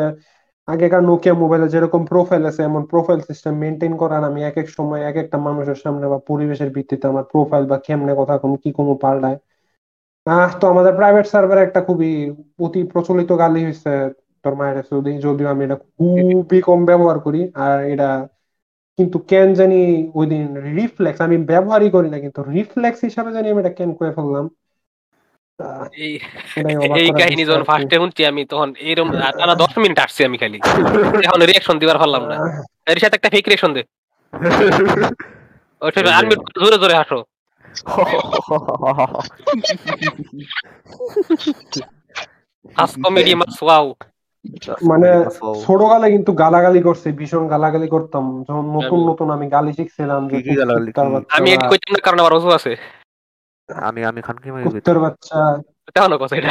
[0.68, 5.00] আগেকার নোকিয়া মোবাইলে যেরকম প্রোফাইল আছে, এমন প্রোফাইল সিস্টেম মেনটেন করার। আমি এক এক সময়
[5.05, 8.92] এক একটা মানুষের সামনে বা পরিবেশের ভিত্তিতে আমার প্রোফাইল বা কেমনে কথা কম, কি কোনো
[9.05, 9.37] পাল্টায়।
[10.26, 12.11] আহ, তো আমাদের প্রাইভেট সার্ভারে একটা খুবই
[12.61, 13.90] অতি প্রচলিত গালি হয়েছে
[14.44, 18.29] তোর মায়ের যদি যদিও আমি এটা খুবই কম ব্যবহার করি আর এটা
[18.98, 23.61] কিন্তু কেন জানি ওই দিন রিফ্লেক্স আমি ব্যবহারই করি না কিন্তু রিফ্লেক্স হিসাবে জানি আমি
[23.61, 24.50] এটা কেন করে ফেললাম।
[25.98, 26.18] এই
[27.20, 30.61] কাহিনী যখন ফার্স্টে শুনছি আমি তখন এরকম টানা দশ মিনিট আসছি আমি খালি।
[31.26, 33.83] এখন রিয়াকশন দিবার পারলাম না। এর সাথে একটা ফেক রিয়াকশন দে।
[36.18, 37.24] আনমিউট জোরে জোরে হাসো।
[42.76, 43.94] হাস কমেডি মাস ওয়াও
[44.85, 45.09] মানে
[45.62, 50.50] ছোটকালে কিন্তু গালাগালি করছে ভীষণ গালাগালি করতাম। যখন নতুন নতুন আমি গালি শিখছিলাম কি কি?
[50.50, 50.61] কি?
[51.31, 52.72] আমি এটি কইতাম না কারণ আমার অজু আছে।
[53.68, 55.38] আমি আমি খানকি মাই কুত্তার বাচ্চা।
[55.94, 56.50] কেমন কথা এটা।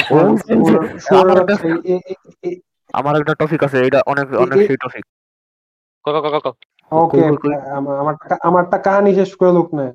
[2.94, 5.04] আমার একটা টপিক আছে এটা অনেক অনেক সেই টপিক
[6.06, 6.48] ক ক ক ক
[6.92, 7.20] ওকে
[7.78, 9.86] আমার- আমারটা কাহিনী শেষ করে লোক না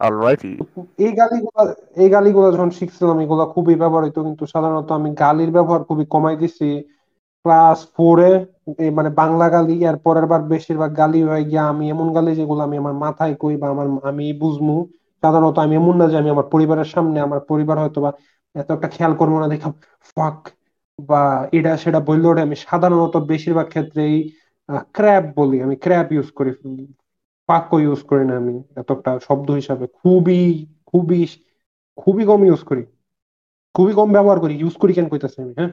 [0.00, 0.50] অলরাইটি
[0.98, 1.62] এই গালিগুলা
[1.96, 6.36] এই গালিগুলো যখন শিখছিলাম এগুলা খুবই ব্যবহার হইতো কিন্তু সাধারণত আমি গালির ব্যবহার খুবই কমাই
[6.36, 6.68] দিছি।
[7.44, 8.30] ক্লাস ফোরে
[8.90, 12.76] মানে বাংলা গালি আর পরের বার বেশিরভাগ গালি হয়ে গিয়া আমি এমন গালি যেগুলো আমি
[12.82, 14.76] আমার মাথায় কই বা আমার, আমি বুঝমু।
[15.22, 18.10] সাধারণত আমি এমন না যে আমি আমার পরিবারের সামনে আমার পরিবার হয়তো বা
[18.54, 19.68] এত একটা খেয়াল করব না, দেখা
[20.10, 20.38] ফাক
[20.98, 24.16] বা এটা সেটা বললে আমি সাধারণত বেশিরভাগ ক্ষেত্রেই
[24.94, 26.50] ক্র্যাব বলি, আমি ক্র্যাব ইউজ করি।
[27.48, 30.40] বাক্য ইউজ করি না আমি, এতটা শব্দ হিসাবে। খুবই
[30.90, 31.20] খুবই
[31.98, 32.82] খুবই কম ইউজ করি।
[33.74, 35.72] খুবই কম ব্যবহার করি ইউজ করি কেন কইতাছি আমি হ্যাঁ?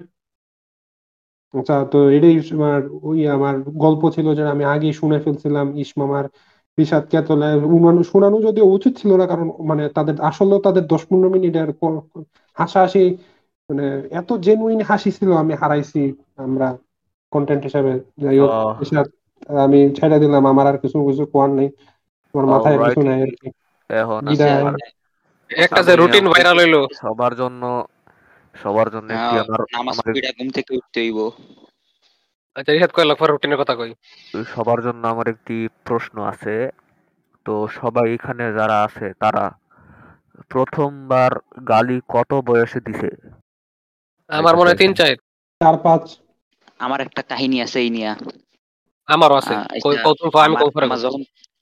[1.53, 6.25] আচ্ছা তো এটাই আমার ওই আমার গল্প ছিল যে আমি আগেই শুনে ফেলছিলাম ইসমামার
[6.77, 7.47] বিষাদ কেতলে
[8.09, 12.03] শোনানো যদিও উচিত ছিল না কারণ মানে তাদের আসলে তাদের দশ পনেরো মিনিটের ক-
[12.57, 13.03] হাসাহাসি
[13.69, 13.85] মানে
[14.19, 16.01] এত জেনুইন হাসি ছিল আমি হারাইছি
[16.37, 16.67] আমরা
[17.31, 18.51] কন্টেন্ট হিসাবে। যাই হোক
[19.63, 21.69] আমি ছেড়ে দিলাম আমার আর কিছু কিছু কোয়ার নেই।
[22.33, 23.47] আমার মাথায় আর কিছু নাই আর কি।
[23.89, 24.21] এখন
[25.49, 27.61] একটা যে রুটিন ভাইরাল হইল। সবার জন্য
[28.55, 31.19] সবার জন্য একটি আমার নামাজ পড়া ঘুম থেকে উঠতে হইব।
[32.55, 33.91] আচ্ছা রিহাদ কয় পর রুটিনের কথা কই?
[34.47, 36.55] সবার জন্য আমার একটি প্রশ্ন আছে।
[37.45, 39.43] তো সবাই এখানে যারা আছে তারা
[40.49, 41.31] প্রথমবার
[41.67, 43.09] গালি কত বয়সে দিছে?
[44.29, 45.11] আমার মনে হয় তিন চার।
[45.61, 46.03] চার পাঁচ।
[46.79, 48.11] আমার একটা কাহিনী আছে এই নিয়া।
[49.07, 51.21] আমারও আছে। কৌতুক আমি কৌফরে যখন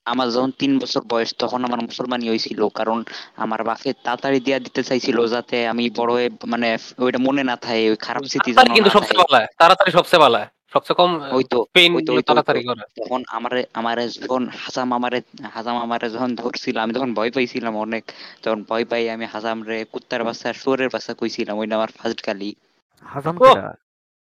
[0.09, 2.97] আমার যখন তিন বছর বয়স তখন আমার মুসলমানি হয়েছিল কারণ
[3.37, 6.67] আমার বাপে তাড়াতাড়ি দিয়া দিতে চাইছিল যাতে আমি বড় হয়ে মানে
[6.99, 9.29] ওইটা মনে না থাকে ওই খারাপ স্মৃতি যেন কিন্তু সবচেয়ে ভালো
[9.61, 10.39] তাড়াতাড়ি সবচেয়ে ভালো
[10.73, 11.91] সবচেয়ে কম ওই তো পেইন।
[12.29, 15.19] তাড়াতাড়ি করে। তখন আমারে আমারে যখন হাসাম আমারে
[15.55, 18.03] হাসাম আমারে যখন ধরছিল আমি তখন ভয় পাইছিলাম অনেক।
[18.43, 22.49] তখন ভয় পাই আমি হাসামরে কুত্তার বাচ্চা শুয়োরের বাচ্চা কইছিলাম ওইটা আমার ফার্স্ট গালি।
[23.09, 23.49] হাজাম ও!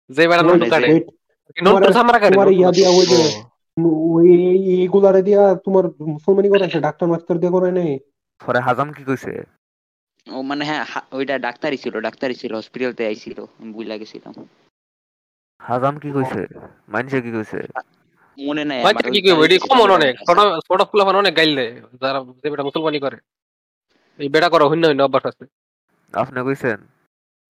[0.09, 0.88] যে বেড়া নন্টু কাটে।
[1.57, 3.31] নন্টু সামরা কাটে তোমার ইয়া দিয়া ওই যে ও, ওই
[4.75, 7.91] এইগুলারে দিয়া তোমার মুসলমানি করাইছে ডাক্তার মাস্টার দিয়ে করে নাই?
[8.41, 9.31] পরে হাজাম কি কইছে?
[10.27, 10.83] ও মানে হ্যাঁ
[11.17, 14.33] ওইটা ডাক্তারই ছিল ডাক্তারই ছিল হসপিটালতে আইছিল আমি বুঝলা গেছিলাম।
[15.61, 16.41] হাজাম কি কইছে?
[16.93, 17.59] মাইনসে কি কইছে?
[18.38, 21.73] মনে নাই আমার কি ওই কইব এডি কমন অনেক। ছোট ছোট ফুলাফান অনেক গাইল দেয়
[22.01, 23.17] যারা যে বেটা মুসলমানি করে।
[24.19, 25.43] এই বেটা করা হইন্য হইন্য অভ্যাস আছে।
[26.13, 26.79] আপনি কইছেন?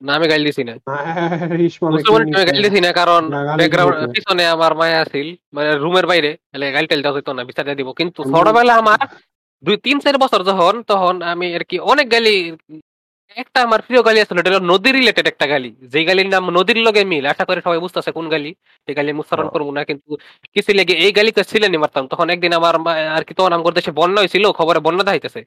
[0.02, 0.74] না আমি গাইল দিছি না।
[1.90, 2.90] আমি গাইল দিছি না?
[3.00, 3.22] কারণ
[3.60, 7.90] ব্যাকগ্রাউন্ড পিছনে আমার মায়া আছিল মানে রুমের বাইরে তাহলে গাইল টাইল দেওয়া না বিচার দিব।
[8.00, 9.00] কিন্তু ছোটবেলা আমার
[9.64, 12.36] দুই তিন চার বছর যখন তখন আমি আর কি অনেক গালি
[13.38, 17.02] একটা আমার প্রিয় গালি আসলে এটা নদী রিলেটেড একটা গালি। যে গালির নাম নদীর লগে
[17.12, 18.52] মিল আশা করে সবাই বুঝতেছে কোন গালি
[18.88, 20.10] এই গালি আমি উচ্চারণ করব না কিন্তু
[20.56, 22.04] কিছু লেগে এই গালি ছিলেনই মারতাম?
[22.12, 22.76] তখন একদিন আমার
[23.18, 25.42] আর কি তখন আমার দেশে বন্যা হয়েছিল খবরে বন্যা দেখাইতেছে।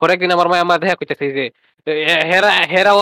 [0.00, 1.44] পরে একদিন আমার মা আমার দেখা কইতেছে যে
[2.30, 2.98] হেরা হেরাও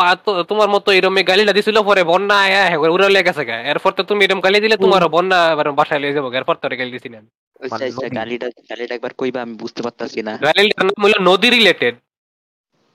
[0.51, 4.03] তোমার মতো এরম গালিটা দিছিল পরে বন্যা আয়া হে উড়ে লেগে গেছে গা। এরপর তো
[4.09, 7.19] তুমি এরম গালি দিলে তোমার বন্যা এবার বাসায় লিয়ে যাব এরপর তোরে গালি দিছি না
[7.19, 11.17] আমি। আচ্ছা মানে আচ্ছা। গালিটা গালিটা একবার কইবা আমি বুঝতে পারতাছি না। গালিটার নাম হলো
[11.29, 11.95] নদী রিলেটেড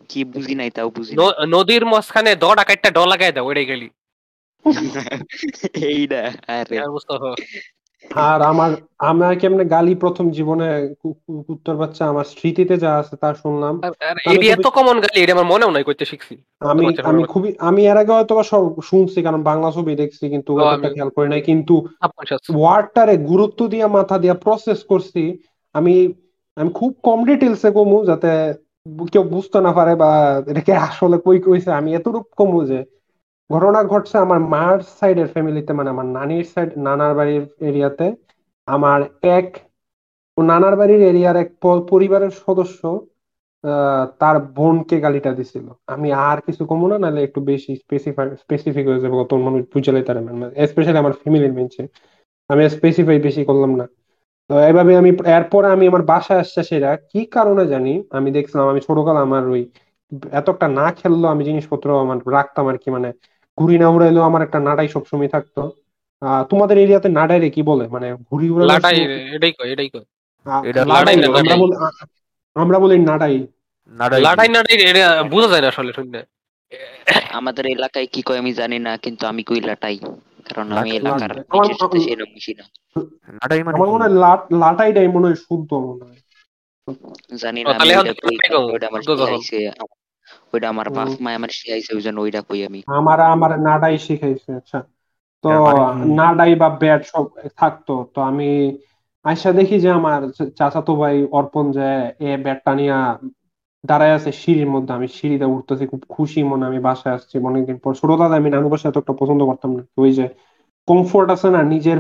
[0.10, 1.14] কি বুঝি নাই তাও বুঝি
[1.56, 3.88] নদীর মাঝখানে দ ডাকাইটটা ড লাগাই দাও ওইটাই গেলি।
[5.90, 7.32] এইটা আরে। আর মুস্তাফা।
[8.16, 13.82] আর আমার আমার কেমনে গালি প্রথম জীবনে কু- বাচ্চা আমার স্মৃতিতে যা আছে তা শুনলাম।
[14.32, 17.98] এটি এত কমন গালি এটা আমার মনেও নাই করতে শিখছি। আমি আমি। খুবই আমি এর
[17.98, 21.42] আগে হয়তো সব শুনছি কারণ বাংলা ছবি দেখছি কিন্তু ও, অতটা আমি- খেয়াল করি নাই।
[21.42, 21.88] কিন্তু
[22.56, 25.38] ওয়ার্ডটারে গুরুত্ব দিয়া মাথা দিয়া প্রসেস করছি
[25.74, 26.14] আমি
[26.56, 28.54] আমি খুব কম ডিটেলসে কমু যাতে
[29.12, 32.86] কেউ বুঝতে না পারে বা এটাকে আসলে কই কইছে আমি এতটুকু কমু যে
[33.50, 38.06] ঘটনা ঘটছে আমার মার সাইডের ফ্যামিলিতে মানে আমার নানির সাইড নানার বাড়ির এরিয়াতে
[38.68, 39.00] আমার
[39.38, 39.48] এক
[40.38, 41.50] নানার বাড়ির এরিয়ার এক
[41.92, 42.82] পরিবারের সদস্য
[44.22, 49.02] তার বোনকে গালিটা দিছিল। আমি আর কিছু কমু না, নাহলে একটু বেশি স্পেসিফাই স্পেসিফিক হয়ে
[49.04, 50.22] যাবে, কত মানুষ বুঝে লাইতে পারে
[50.72, 51.82] স্পেশালি আমার ফ্যামিলির মেনছে
[52.50, 53.86] আমি স্পেসিফাই বেশি করলাম না।
[54.50, 57.94] তো এভাবে আমি, এরপরে আমি আমার বাসায় আসছে সেটা কি কারণে জানি?
[58.18, 59.62] আমি দেখছিলাম, আমি ছোটকালে আমার ওই
[60.40, 63.10] এতটা না খেললেও আমি জিনিসপত্র আমার রাখতাম আর কি মানে
[63.58, 65.72] ঘুড়ি না উড়াইলেও আমার একটা নাড়াই সবসময় থাকতো।
[66.22, 67.88] আহ তোমাদের এরিয়াতে নাড়াই রে কি বলে?
[67.88, 69.02] মানে ঘুড়ি উড়ানোর লাটাই
[69.36, 70.04] এটাই কই এটাই কই
[70.46, 71.76] লাটাই লাটাই না, আমরা বলি
[72.56, 73.48] আমরা বলি নাড়াই।
[73.88, 76.26] নাড়াই। লাটাই নাটাই এটা বোঝা যায় না আসলে শুনলে।
[77.32, 79.98] আমাদের এলাকায় কি কয় আমি জানি না কিন্তু আমি কই লাটাই।
[80.46, 81.36] কারণ আমি এলাকার
[83.34, 86.18] নাড়াই মানে আমার মনে হয় লাট- লাটাইটাই মনে হয় শুদ্ধ মনে হয়।
[87.38, 87.74] জানি না
[90.54, 94.50] ওইটা আমার বাপ মা আমার শিখাইছে ওই জন্য ওইটা কই আমি। আমার আমার নাডাই শিখাইছে
[94.60, 94.78] আচ্ছা।
[95.44, 95.82] তো মানে?
[96.18, 97.26] নাডাই বা ব্যাট সব
[97.58, 98.46] থাকতো তো আমি
[99.26, 100.20] আইসা দেখি যে আমার
[100.58, 101.88] চাচাতো ভাই অর্পণ যে
[102.24, 102.96] এ ব্যাটটা নিয়ে
[103.84, 107.92] দাঁড়ায় আছে সিঁড়ির মধ্যে আমি সিঁড়িতে উঠতেছি খুব খুশি মনে আমি বাসায় আসছি। অনেকদিন পর
[107.94, 110.26] ছোটবেলায় আমি নানু বাসায় এতটা পছন্দ করতাম না ওই যে
[110.88, 112.00] কমফোর্ট আছে না নিজের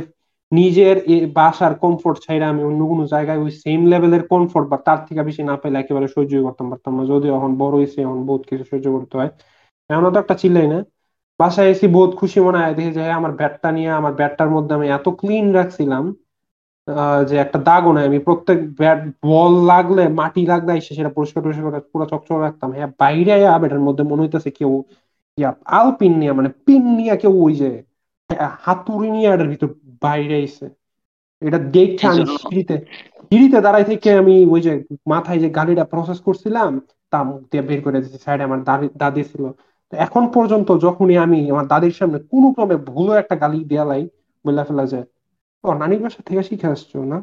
[0.51, 0.95] নিজের
[1.37, 5.41] বাসার কমফোর্ট ছাইরা আমি অন্য কোনো জায়গায় ওই সেম লেভেলের কমফোর্ট বা তার থেকে বেশি
[5.43, 8.85] না পেলে একেবারে সহ্য করতাম পারতাম না। যদিও এখন বড় হয়েছে এখন বহুত কিছু সহ্য
[8.95, 9.31] করতে হয়।
[9.89, 10.79] এমন তো একটা চিল্লাই না।
[11.39, 14.73] বাসায় এসে বহুত খুশি মনে হয় দেখে যে হ্যাঁ, আমার ব্যাটটা নিয়ে আমার ব্যাটটার মধ্যে
[14.77, 16.03] আমি এত ক্লিন রাখছিলাম
[17.29, 21.65] যে একটা দাগও নাই। আমি প্রত্যেক ব্যাট বল লাগলে মাটি লাগলে এসে সেটা পরিষ্কার পরিষ্কার
[21.67, 23.31] করে পুরো চকচক রাখতাম। হ্যাঁ বাইরে
[23.61, 24.71] ব্যাটের মধ্যে মনে হইতেছে কেউ
[25.37, 27.69] ইয়া আল পিন নিয়ে মানে পিন নিয়ে কেউ ওই যে
[28.29, 29.69] আহ, হাতুড়ি নিয়ে এটার ভিতর
[30.01, 30.65] বাইরে আইছে
[31.41, 32.75] এটা দেখে আমি সিঁড়িতে।
[33.21, 34.71] সিঁড়িতে দাঁড়াই থেকে আমি ওই যে
[35.07, 36.71] মাথায় যে গাড়িটা প্রসেস করছিলাম
[37.11, 38.59] তা মুখ দিয়ে বের করে দিচ্ছি সাইডে আমার
[38.97, 39.43] দাদি ছিল।
[39.93, 44.03] তো এখন পর্যন্ত যখনই আমি আমার দাদির সামনে কোনো ক্রমে ভুলও একটা গালি দেয়ালাই
[44.45, 45.05] বলে ফেলা যায়।
[45.63, 47.17] ও নানির বাসা থেকে শিখে আসছো না?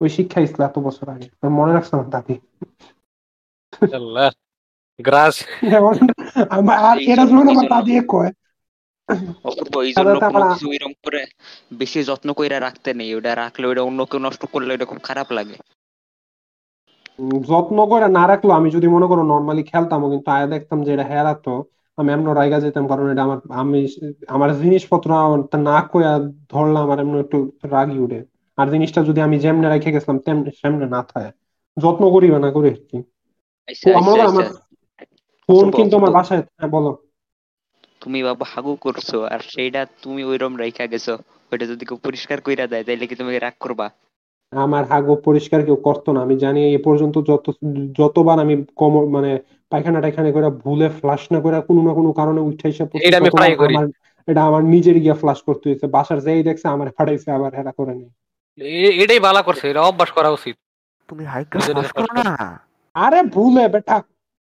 [0.00, 2.34] ওই শিক্ষা ইসলা এত বছর আগে। মনে রাখছি আমার দাদি?
[5.00, 5.36] গ্রাস।
[6.88, 8.30] আর এটা যখন আমার দাদি কয়
[9.48, 11.20] অপূর্ব এই জন্য কোনো কিছু এরকম করে
[11.78, 15.28] বেশি যত্ন কইরা রাখতে নেই। ওটা রাখলে ওটা অন্য কেউ নষ্ট করলে ওটা খুব খারাপ
[15.38, 15.56] লাগে।
[17.48, 21.06] যত্ন করে না রাখল আমি যদি মনে করো নর্মালি খেলতাম কিন্তু আয়া দেখতাম যে এটা
[21.10, 21.52] হেরাতো
[21.98, 23.78] আমি এমন রাইগা যেতাম কারণ এটা আমার আমি
[24.28, 25.08] আমার জিনিসপত্র
[25.68, 26.12] না কইয়া
[26.52, 27.38] ধরলাম আমার এমন একটু
[27.72, 28.20] রাগি উঠে।
[28.58, 31.30] আর জিনিসটা যদি আমি যেমনে রেখে গেছিলাম তেমনি সেমনে না থাকে
[31.76, 32.98] যত্ন করিবে না করে কি।
[33.68, 34.62] আচ্ছা আমার আচ্ছা আমার আচ্ছা।
[35.48, 36.90] ফোন কিন্তু আমার। বাসায় হ্যাঁ বলো।
[38.02, 41.14] তুমি বাবা হাগু করছ আর সেইটা তুমি ওইরকম রাইখা গেছো
[41.52, 43.86] ওইটা যদি কেউ পরিষ্কার কইরা দেয় তাইলে কি তুমি রাগ করবা?
[44.52, 47.46] আমার হাগু পরিষ্কার কেউ করতো না। আমি জানি এ পর্যন্ত যত
[48.00, 49.30] যতবার আমি কম মানে
[49.72, 53.18] পায়খানা টাইখানা করে ভুলে ফ্লাশ না করে কোনো না কোনো কারণে উঠে এসে পড়ছি, এটা
[53.20, 53.86] আমি ততবার করি। আমার
[54.28, 57.94] এটা আমার নিজের গিয়া ফ্লাশ করতে হয়েছে বাসার যেই দেখছে আমার ফাটাইছে আবার হেরা করে
[58.00, 58.10] নেই
[59.02, 60.56] এটাই বালা করছে এটা অভ্যাস করা উচিত।
[61.08, 62.26] তুমি হাইকা ফ্লাশ করো না।
[62.94, 63.96] আরে ভুলে বেটা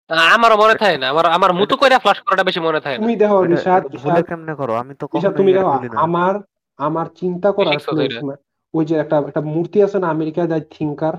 [0.09, 3.15] আ- আমারও মনে থাকে না। আমার আমার মুতো করে ফ্লাশ করাটা বেশি মনে থাকে তুমি
[3.15, 4.73] দেখো এটা ভুলে কেমনে করো?
[4.75, 5.05] আমি তো
[5.37, 6.33] তুমি দেখো আমার
[6.79, 7.73] আমার চিন্তা করার?
[8.15, 8.37] সময়
[8.73, 11.15] ওই যে একটা একটা মূর্তি আছে না আমেরিকায় যায় থিঙ্কার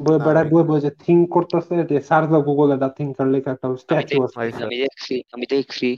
[0.00, 1.74] বই হ্যাঁ, বেড়ায় বই বই যে থিঙ্ক করতেছে
[2.08, 5.88] সার্চ দাও গুগলে দা থিঙ্কার লেখা একটা স্ট্যাচু আছে। আমি দেখছি আমি দেখছি।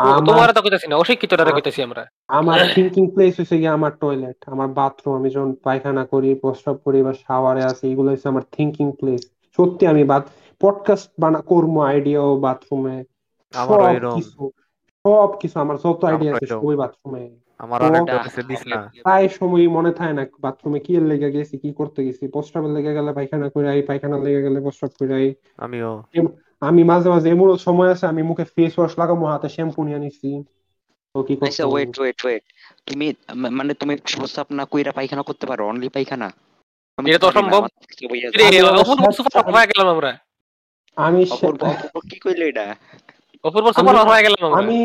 [0.00, 2.02] আমার- তোমার তো কইতাছি না অশিক্ষিতরা কইতাছি আমরা।
[2.38, 6.98] আমার থিঙ্কিং প্লেস হচ্ছে গিয়ে আমার টয়লেট আমার বাথরুম আমি যখন পায়খানা করি প্রস্রাব করি
[7.02, 9.22] বা শাওয়ারে আছি এগুলো হচ্ছে আমার থিঙ্কিং প্লেস
[9.58, 10.22] সত্যি আমি বাদ
[10.60, 12.96] পডকাস্ট বানা করব আইডিয়া ও বাথরুমে
[13.54, 13.80] সব
[14.14, 14.42] কিছু
[15.04, 17.22] সব কিছু আমার যত আইডিয়া আছে সবই বাথরুমে
[17.58, 17.80] আমার
[19.02, 22.92] প্রায় সময় মনে থাকে না বাথরুমে কি এর লেগে গেছি কি করতে গেছি। প্রস্রাবের লেগে
[22.94, 25.90] গেলে পায়খানা করে আই পায়খানা লেগে গেলে প্রস্রাব করে আই। আমিও।
[26.60, 30.30] আমি মাঝে মাঝে এমন সময় আছে আমি মুখে ফেস ওয়াশ লাগাবো হাতে শ্যাম্পু নিয়ে নিছি
[31.14, 32.44] তো কি করতে আচ্ছা ওয়েট ওয়েট ওয়েট
[32.86, 33.06] তুমি
[33.50, 36.28] মানে তুমি প্রস্তাব না কইরা পায়খানা করতে পারো অনলি পায়খানা?
[36.98, 40.18] এটা তো অসম্ভব। আমার থেকে বইয়া এরে, যায়।
[40.96, 41.20] আমি
[42.10, 42.66] কি কইলে এটা?
[43.44, 44.78] অপূর্ব সুপার হয়ে গেলাম আমি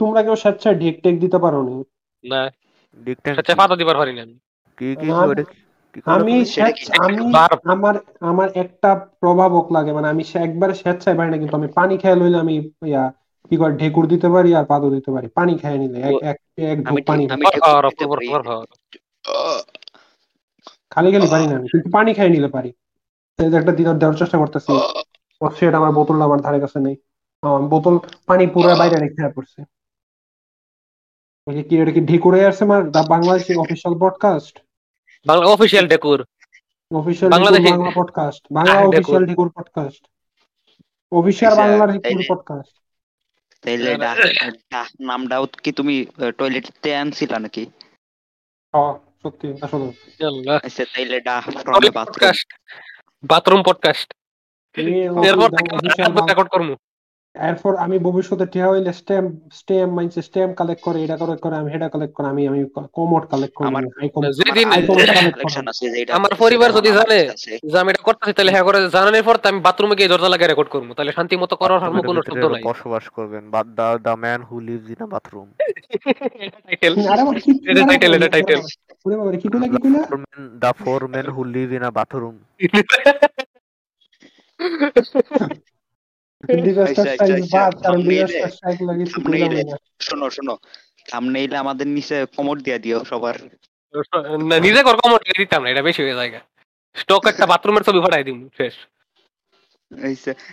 [0.00, 1.74] তোমরা কেউ স্বেচ্ছায় ঢেক টেক দিতে পারো নি।
[2.24, 2.40] না।
[3.00, 4.22] ডিক সত্যি পাতা দিবার পারি না
[4.78, 5.44] কি কি আমি- ওটা
[6.06, 6.34] আমি?
[6.44, 11.94] স্বেচ্ছা- আমার আমার একটা প্রভাবক লাগে মানে আমি একবারে স্বেচ্ছায় পারি না কিন্তু আমি পানি
[11.98, 12.54] খেয়ে লইলে আমি
[12.86, 13.04] ইয়া
[13.50, 17.22] কি করে ঢেকুর দিতে পারি আর পাদও দিতে পারি। পানি খেয়ে নিলে এক এক পানি।
[20.90, 22.70] খালি খালি পারি না আমি কিন্তু পানি খেয়ে নিলে পারি।
[23.38, 24.72] একটা দিনের দেওয়ার চেষ্টা করতেছি।
[25.40, 26.96] সেটা আমার বোতল আমার ধারে কাছে নেই।
[27.42, 27.94] আমার বোতল
[28.26, 29.60] পানি পুরো বাইরে রেখে পড়ছে।
[31.62, 32.82] কি এটা কি ঢেকুরে আসছে আমার?
[32.90, 34.54] The Bangladeshi official podcast
[35.26, 36.18] Bangla official ডেকুর
[36.90, 40.02] official Bangladeshi- Bangla podcast Bangla official ঢেকুর। পডকাস্ট
[41.12, 42.74] অফিসিয়াল আচ্ছা, বাংলা তাইলে- ঢেকুর পডকাস্ট
[43.64, 44.16] তাইলে ডাক
[44.72, 45.94] ডাক নামটাও কি তুমি
[46.38, 47.62] টয়লেটতে আনছিলা নাকি?
[48.74, 48.92] হ্যাঁ
[49.22, 49.86] সত্যি আসলে।
[50.58, 52.48] আচ্ছা তাইলে বাথরুম পডকাস্ট
[53.24, 54.08] বাথরুম পডকাস্ট
[55.28, 55.70] এরপর থেকে
[56.30, 56.68] রেকর্ড করব।
[57.34, 61.68] এরপর আমি ভবিষ্যতে টিয়া হইলে স্ট্যাম্প স্ট্যাম্প মাইনছে স্ট্যাম্প কালেক্ট করে এটা কালেক্ট করে আমি
[61.74, 62.60] হেডা কালেক্ট করে আমি আমি
[62.96, 63.66] কমোড কালেক্ট করি
[66.10, 67.18] আমার- পরিবার যদি জানে
[67.64, 70.70] যে আমি এটা করতেছি তাহলে হ্যাঁ করে জানানোর পর আমি বাথরুমে গিয়ে দরজা লাগিয়ে রেকর্ড
[70.74, 74.40] করব। তাহলে শান্তি মতো করার আর কোনো শব্দ নাই। বসবাস করবেন but the the man
[74.48, 75.48] who lives in a bathroom
[77.70, 78.60] এটা টাইটেল এটা টাইটেল
[79.34, 80.00] কি কইলা কি কইলা?
[80.62, 82.34] The four men who live in a bathroom
[90.06, 90.54] শোনো শোনো
[91.10, 93.36] থামনেইলে আমাদের নিচে কমোড দিয়া দিও সবার।
[94.50, 96.30] না, নিজে কর কমোড দিতাম না এটা বেশি হয়ে যায়
[96.96, 98.74] স্টক একটা বাথরুমের ছবি ফাটাই দিম শেষ।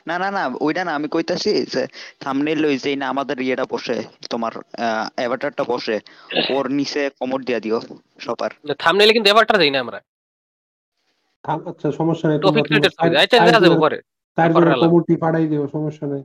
[0.09, 1.81] না না না ওইটা না আমি কইতাছি যে
[2.19, 3.97] থামনেইল ওই যে না আমাদের ইয়েটা বসে
[4.29, 4.53] তোমার
[5.17, 5.97] অ্যাভাটারটা বসে
[6.55, 7.77] ওর নিচে কমোড দিয়া দিও
[8.25, 8.51] সবার।
[8.83, 9.99] থামনেলে কিন্তু এবারটা দেই না আমরা।
[11.69, 12.63] আচ্ছা সমস্যা নাই টপিক
[13.23, 13.97] আচ্ছা দেখা যাবে পরে।
[14.35, 16.23] তার জন্য পাঠাই দিও সমস্যা নাই।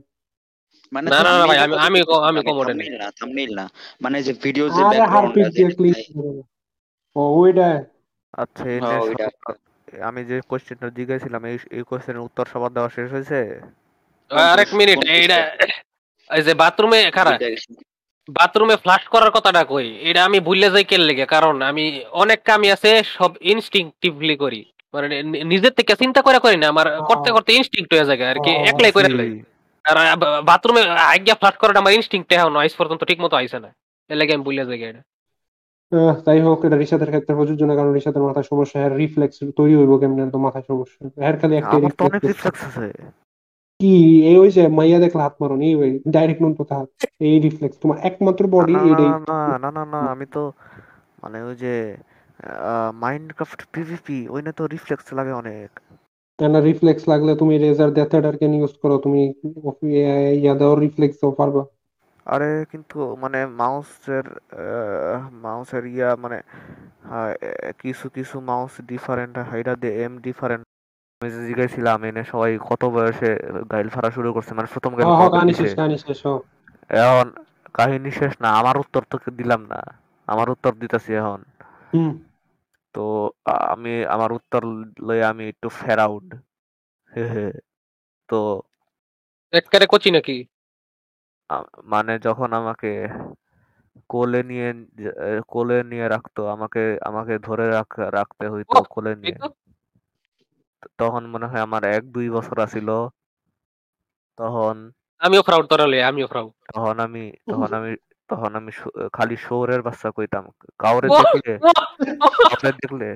[0.93, 3.71] মানে না, না, ভাই, আমি- আমি- আমি commode এ thumbnail না থামনেইল না।
[4.03, 6.37] মানে যে ভিডিও যে ব্যাকগ্রাউন্ড
[7.17, 7.85] ও ওইটা।
[8.33, 13.61] আচ্ছা। সবার- আমি যে কোশ্চেনটা জিজ্ঞাসিলাম এই এই কোশ্চেনের উত্তর সবার দেওয়া শেষ হয়েছে?
[14.31, 15.57] আরেক মিনিট এইটা
[16.37, 17.41] এই যে বাথরুমে খারাপ
[18.31, 19.99] বাথরুমে ফ্লাশ করার কথাটা কই?
[20.01, 25.17] এটা আমি ভুলে যাই কেন লেগে কারণ আমি অনেক কামই আছে সব ইনস্টিংটিভলি করি। মানে
[25.53, 28.93] নিজের থেকে চিন্তা করে করি না আমার করতে করতে ইনস্টিংক্ট হয়ে যায় আর কি একলাই
[28.97, 29.31] করে। লাই
[29.85, 29.97] আর
[30.49, 30.83] বাথরুমে
[31.15, 33.71] আজ্ঞা ফ্লাশ করাটা আমার ইনস্টিংক্ট এখন আইস পর্যন্ত ঠিক মতো আইসে না।
[34.11, 35.03] এর লাগে আমি ভুলে যাই এটা
[36.27, 39.93] যাই হোক এটা রিসাদের ক্ষেত্রে প্রযোজ্য না কারণ রিসাদের মাথায় সমস্যা এর রিফ্লেক্স তৈরি হইব
[40.01, 42.87] কেমনে তো মাথায় সমস্যা। এর খালি একটা রিফ্লেক্স আছে।
[43.81, 43.95] কি
[44.31, 46.77] এই ওই যে মাইয়া দেখলে হাত মারো এই ওই ডাইরেক্ট নুন কথা
[47.29, 50.43] এই রিফ্লেক্স তোমার একমাত্র বডি না এটাই না না না না আমি তো
[51.23, 51.75] মানে ওই যে
[53.01, 55.71] মাইনক্রাফট পিভিপি ওইনে তো রিফ্লেক্স লাগে অনেক।
[56.39, 58.97] না রিফ্লেক্স লাগলে তুমি রেজার ডেথ কেন ইউজ করো?
[59.05, 59.21] তুমি
[60.39, 61.63] ইয়া দাও রিফ্লেক্স দাও পারবা।
[62.27, 64.27] আরে কিন্তু মানে মাউসের
[65.45, 66.39] মাউসের ইয়া মানে
[67.81, 70.65] কিছু কিছু মাউস ডিফারেন্ট হাইডা দে এম ডিফারেন্ট
[71.21, 73.31] আমি যে জিজ্ঞাসছিলাম এনে সবাই কত বয়সে
[73.73, 75.11] গাইল ফারা শুরু করছে মানে প্রথম গাইল
[76.91, 77.27] এখন
[77.79, 79.81] কাহিনী শেষ না আমার উত্তর তো দিলাম না।
[80.29, 81.41] আমার উত্তর দিতেছি এখন।
[81.97, 82.11] হুম।
[82.95, 83.01] তো
[83.45, 84.63] আ- আমি আমার উত্তর
[85.01, 86.27] লয়ে আমি একটু ফেরাউড
[88.29, 88.63] তো
[89.53, 90.37] একবারে কচি নাকি?
[91.51, 93.09] আ- মানে যখন আমাকে
[94.09, 99.11] কোলে নিয়ে যে- এ, কোলে নিয়ে রাখতো আমাকে আমাকে ধরে রাখ রাখতে হইতো ওহ, কোলে
[99.11, 99.49] এই নিয়ে তো
[100.99, 102.89] তখন মনে হয় আমার এক দুই বছর আছিল।
[104.37, 107.91] তখন আমিও ফ্রাউড তরালে আমিও ফ্রাউড তখন আমি তখন আমি
[108.31, 108.71] তখন আমি
[109.13, 110.45] খালি শোরের বাচ্চা কইতাম।
[110.79, 111.53] কাউরে দেখলে
[112.45, 113.09] কাউরে দেখলে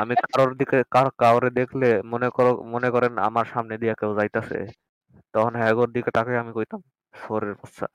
[0.00, 4.58] আমি কারোর দিকে কার কাউরে দেখলে মনে করো মনে করেন আমার সামনে দিয়ে কেউ যাইতাছে
[5.34, 6.80] তখন হ্যাগোর দিকে তাকে আমি কইতাম
[7.14, 7.86] শোরের বাচ্চা।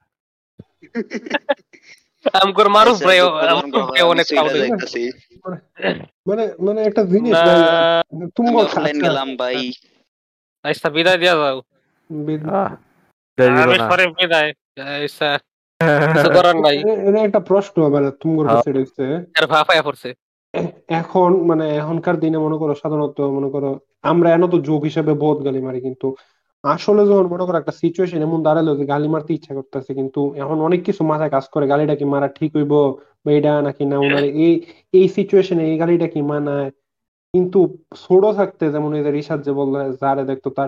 [2.36, 3.20] আমগর মারুফ আচ্ছা, ভাই
[4.04, 4.28] অনেক
[6.26, 7.60] মানে মানে একটা জিনিস ভাই
[8.38, 9.58] তুমি অফলাইন আচ্ছা, গেলাম ভাই।
[10.66, 11.58] আচ্ছা বিদায় দিয়া যাও।
[12.10, 12.72] বিদ- আহ
[13.64, 13.86] আমি না
[14.18, 14.50] বিদায়
[15.00, 15.30] আচ্ছা।
[16.14, 16.76] কিছু করার নাই।
[17.10, 18.08] এটা একটা প্রশ্ন মানে
[18.46, 20.10] হ্যাঁ। কাছে পড়ছে।
[21.00, 23.70] এখন মানে এখনকার দিনে মনে করো সাধারণত মনে করো
[24.04, 26.08] আমরা এন তো যোগ হিসেবে বহুত গালি মারি কিন্তু
[26.64, 30.58] আসলে যখন মনে করো একটা সিচুয়েশন এমন দাঁড়াল যে গালি মারতে ইচ্ছা করতেছে কিন্তু এখন
[30.62, 32.74] অনেক কিছু মাথায় কাজ করে গালিটা কি মারা ঠিক হইব
[33.26, 34.54] বা এটা নাকি না ওনার এই
[34.94, 36.70] এই সিচুয়েশনে এই গালিটা কি মানায়?
[37.34, 37.60] কিন্তু
[37.98, 40.68] ছোট থাকতে যেমন এই যে রিশাদ যে বলল যারে দেখতো তার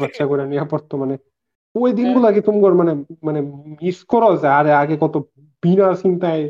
[0.00, 1.14] বাচ্চা করে নিয়ে পড়তো মানে
[1.74, 2.92] ওই দিনগুলা কি তোমার মানে
[3.26, 3.40] মানে
[3.74, 5.14] মিস করো যে আরে আগে কত
[5.62, 6.42] বিনা চিন্তায়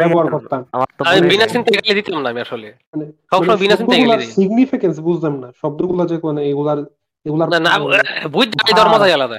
[0.00, 0.60] ব্যবহার করতাম।
[1.08, 5.34] আমি বিনা চিন্তায় গালি দিতাম না আমি আসলে। মানে সবসময় বিনা চিন্তায় গালি সিগনিফিকেন্স বুঝলাম
[5.42, 6.78] না। শব্দগুলো যে মানে এগুলার
[7.26, 7.72] এগুলার না না
[8.34, 9.36] বুঝ যাই ধর্ম তাই আলাদা।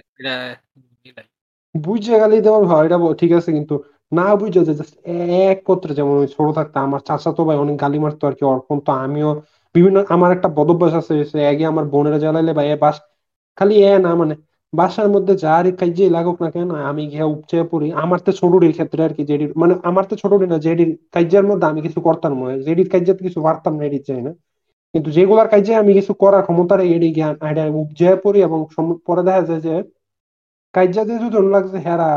[1.76, 3.76] বুঝে গালি দেওয়ার হয় এটা ঠিক আছে কিন্তু
[4.12, 4.96] না বুঝে যে জাস্ট
[5.48, 8.78] এক পত্রে যেমন ওই ছোট থাকতে আমার চাচাতো ভাই অনেক গালি মারতো আর কি অর্পণ
[8.86, 9.30] তো আমিও
[9.76, 11.14] বিভিন্ন আমার একটা বদভ্যাস আছে
[11.52, 12.98] আগে আমার বোনেরা জ্বালাইলে বা এ বাস
[13.58, 14.34] খালি এ না মানে
[14.74, 19.02] বাসার মধ্যে যারই কাজে লাগুক না কেন, আমি গিয়ে উপচে পড়ি। আমার তো ছোটটির ক্ষেত্রে
[19.04, 22.56] আর কি যেটির মানে আমার তো ছোটটি না যেটির কাজের মধ্যে আমি কিছু করতাম না।
[22.66, 24.32] যেটির কাজে কিছু পারতাম না এটির চাই না।
[24.94, 28.60] কিন্তু যেগুলার কাজে আমি কিছু করার ক্ষমতা এটি জ্ঞান আইডিয়া উপজে পড়ি এবং
[29.08, 29.74] পরে দেখা যায় যে
[30.74, 32.10] কাজে যে দুজন লাগছে, হেরা,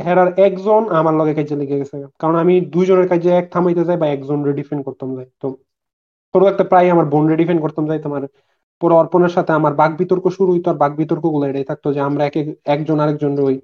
[0.00, 4.06] হেরার একজন আমার লগে কাজে লেগে গেছে। কারণ আমি দুইজনের কাজে এক থামাইতে যাই বা
[4.08, 5.46] একজন রে ডিফেন্ড করতাম যাই। তো
[6.34, 8.22] ছোট একটা প্রায় আমার বোন রে ডিফেন্ড করতাম যাই তোমার
[8.80, 12.22] পুরো অর্পণের সাথে আমার বাক বিতর্ক শুরু হইতো, আর বাক বিতর্কগুলো এটাই থাকতো যে আমরা
[12.26, 13.56] এক এক- একজন আরেকজন ওই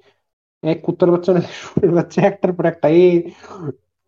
[0.62, 3.08] এক কুত্তার বাচ্চা শুয়োরের বাচ্চা, একটার পর একটা। এই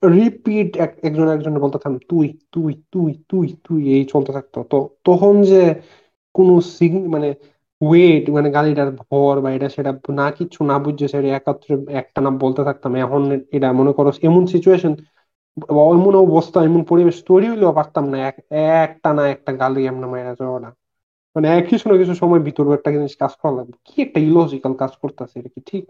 [0.03, 0.71] রিপিট
[1.03, 5.61] একজন একজন বলতে থাম, তুই তুই তুই তুই তুই, এই চলতে থাকতো। তো তখন যে
[6.35, 6.53] কোনো
[7.09, 7.29] মানে
[7.81, 12.31] ওয়েট মানে গাড়িটার ভর বা এটা সেটা না কিচ্ছু না বুঝছে সেটা একাত্রে একটা না
[12.41, 14.93] বলতে থাকতাম। এখন এটা মনে করো এমন সিচুয়েশন
[15.95, 18.37] এমন অবস্থা, এমন পরিবেশ তৈরি হইলেও পারতাম না। এক,
[18.85, 20.59] একটা না একটা গালি এমন মেরে যাওয়া
[21.39, 24.73] মানে এক কিছু না কিছু সময় ভিতরে একটা জিনিস কাজ করা লাগবে কি একটা ইলজিক্যাল
[24.83, 25.85] কাজ করতেছে এটা কি ঠিক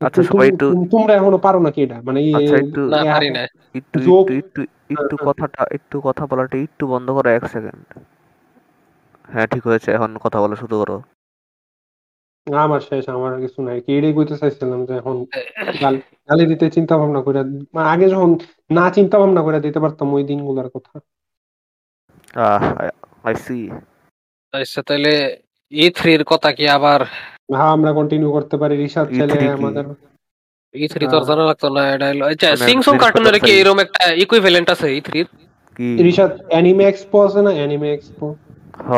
[0.00, 3.42] আচ্ছা সবাই একটু তোমরা এখনও পারো নাকি এটা মানে এই- আচ্ছা একটু না পারি না
[3.78, 4.60] একটু একটু একটু
[4.94, 7.84] একটু কথাটা একটু কথা বলাটা একটু বন্ধ করো এক সেকেন্ড
[9.28, 10.96] হ্যাঁ ঠিক হয়েছে এখন কথা বলা শুরু করো
[12.46, 15.16] আমার শেষ আমার কিছু নাই কি এটাই কইতে চাইছিলাম যে এখন
[15.82, 15.98] গালি
[16.28, 17.38] গালি দিতে চিন্তা ভাবনা করে
[17.74, 18.30] মানে আগে যখন
[18.70, 20.92] না চিন্তা ভাবনা করে দিতে পারতাম ওই দিনগুলোর কথা
[22.42, 22.64] আহ
[23.24, 23.58] আই সি
[24.54, 25.12] আচ্ছা তাহলে
[25.72, 27.00] ই থ্রির কথা কি আবার?
[27.50, 29.46] হ্যাঁ আমরা কন্টিনিউ করতে পারি রিসার্চ E3 চাইলে কি?
[29.56, 29.84] আমাদের
[30.74, 34.68] ই থ্রি তোর জানা লাগতো না এটা হলো আচ্ছা সিংসং কার্টুনের কি এরকম একটা ইকুইভ্যালেন্ট
[34.74, 35.26] আছে ই থ্রির
[35.76, 35.86] কি?
[36.06, 37.50] রিসার্চ অ্যানিমে এক্সপো আছে না?
[37.58, 38.26] অ্যানিমে এক্সপো
[38.84, 38.92] হ।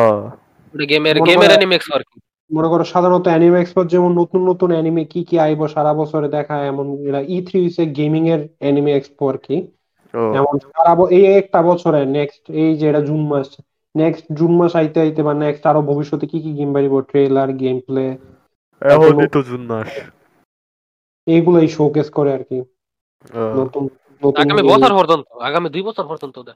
[0.75, 2.17] ওটা গেমের মনে গেমের করো- অ্যানিমেক্স আর কি।
[2.51, 6.57] মনে করো সাধারণত অ্যানিমে এক্সপো যেমন নতুন নতুন অ্যানিমে কি কি আইবো সারা বছরে দেখা
[6.71, 9.57] এমন এরা ই থ্রি হচ্ছে গেমিং এর অ্যানিমে এক্সপো আর কি।
[10.35, 13.49] এমন সারা এই একটা বছরে নেক্সট এই যে এটা জুন মাস
[13.99, 16.95] নেক্সট জুন মাস আইতে আইতে বা নেক্সট আরও ভবিষ্যতে কি কি গেম বাড়িব?
[17.03, 18.05] ট্রেলার গেম প্লে
[18.83, 19.91] এখনই তো জুন মাস।
[21.27, 22.59] এইগুলাই শোকেস করে আর কি।
[23.57, 23.85] নতুন
[24.23, 26.53] নতুন আগামী বছর পর্যন্ত আগামী দুই বছর পর্যন্ত। তো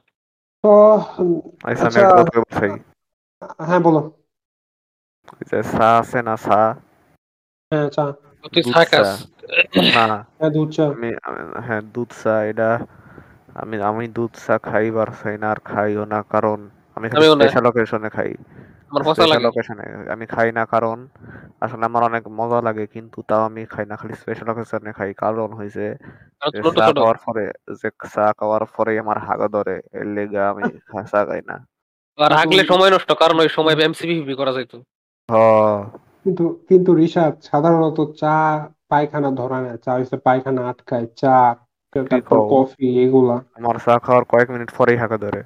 [1.63, 1.87] আচ্ছা
[3.61, 4.01] হ্যাঁ বলো।
[5.41, 6.59] যে চা আছে না চা
[7.71, 8.05] হ্যাঁ চা।
[8.43, 8.75] তুই দুধ
[10.03, 12.69] না। হ্যাঁ দুধ চা। আমি আমি- হ্যাঁ দুধ চা এটা
[13.55, 16.59] আমি আমি দুধ চা খাই বার চাই না আর খাইও না কারণ
[16.97, 18.31] আমি স্পেশাল অকেশনে খাই।
[18.89, 19.49] আমার লাগে।
[20.09, 20.97] আমি খাই না কারণ
[21.61, 25.49] আসলে আমার অনেক মজা লাগে কিন্তু তাও আমি খাই না খালি স্পেশাল অকেশনে খাই। কারণ
[26.77, 27.45] চা খাওয়ার পরে
[27.81, 30.63] যে চা খাওয়ার পরে আমার হাগা ধরে এর লেগে আমি
[31.11, 31.55] চা খাই না।
[32.17, 34.77] আর হাগলে সময় নষ্ট কারণ ওই সময় এমসিবি করা যাইতো।
[35.29, 35.35] হ।
[36.23, 38.35] কিন্তু কিন্তু রিশাদ সাধারণত চা
[38.89, 41.35] পায়খানা ধরে না। চা হচ্ছে পায়খানা আটকায় চা
[42.51, 45.41] কফি এগুলা। আমার চা খাওয়ার কয়েক মিনিট পরেই হাগা ধরে।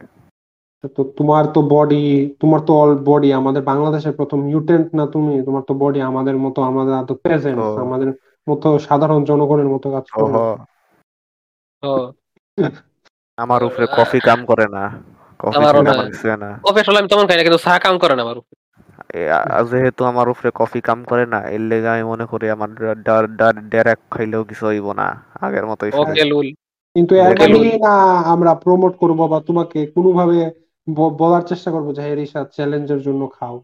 [0.83, 5.61] তো তোমার তো বডি তোমার তো অল বডি আমাদের বাংলাদেশের প্রথম মিউটেন্ট না তুমি তোমার
[5.61, 8.13] তো বডি আমাদের মতো আমাদের এত প্রেজেন্স তো- আমাদের
[8.49, 10.65] মতো সাধারণ জনগণের মতো কাজ করে না।
[13.37, 14.83] আমার উপরে কফি কাম করে না
[15.39, 15.59] কফি
[16.37, 18.55] না। কফি আসলে আমি তেমন খাই না কিন্তু চা কাম করে না আমার উপরে।
[19.71, 22.69] যেহেতু আমার উপরে কফি কাম করে না এর লেগে আমি মনে করি আমার
[23.69, 26.47] ডাইরেক্ট খাইলেও কিছু হইব না আগের মতোই শুনে। ওকে লুল
[26.95, 27.93] কিন্তু এর না
[28.33, 30.66] আমরা প্রমোট করব বা তোমাকে কোনোভাবে
[31.21, 33.55] বলার চেষ্টা করব যে হ্যাঁ রিশাদ চ্যালেঞ্জের জন্য খাও।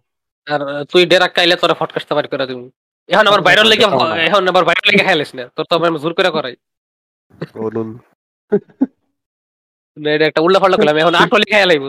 [0.47, 0.61] আর
[0.91, 2.65] তুই ডেরাক খাইলে তোরা ফটকাস্ট বাড়ি করে দিবি
[3.09, 3.85] এখন আবার বাইরের লেগে
[4.27, 6.55] এখন আবার বাইরের লেগে খাইলিস না। তোর তো আমি জোর করে করাই।
[7.65, 7.89] বলুন।
[9.97, 11.83] না, এটা একটা উল্টা পাল্টা করলাম। এখন আসলে খাই লাইব।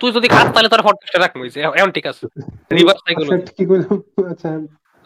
[0.00, 1.46] তুই যদি খাস তাহলে তোর ফটকাস্টে রাখবি।
[1.78, 2.24] এখন ঠিক আছে।
[2.78, 3.96] রিভার্স সাইকেল আচ্ছা কি কইলাম
[4.32, 4.48] আচ্ছা।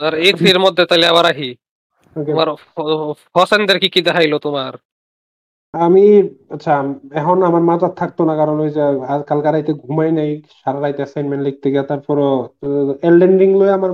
[0.01, 1.49] আর এই থ্রির মধ্যে তাহলে আবার আহি।
[2.17, 2.49] ওকে তোমার
[3.37, 4.73] হোসেনদের কি কি দেখাইলো তোমার?
[5.75, 6.01] আমি
[6.55, 6.73] আচ্ছা
[7.21, 8.83] এখন আমার মাথা থাকতো না কারণ ওই যে
[9.29, 12.29] কালকে রাইতে ঘুমাই নাই সারা রাইতে অ্যাসাইনমেন্ট লিখতে গিয়ে তারপরও
[13.09, 13.93] এলডেন রিং লয়ে আমার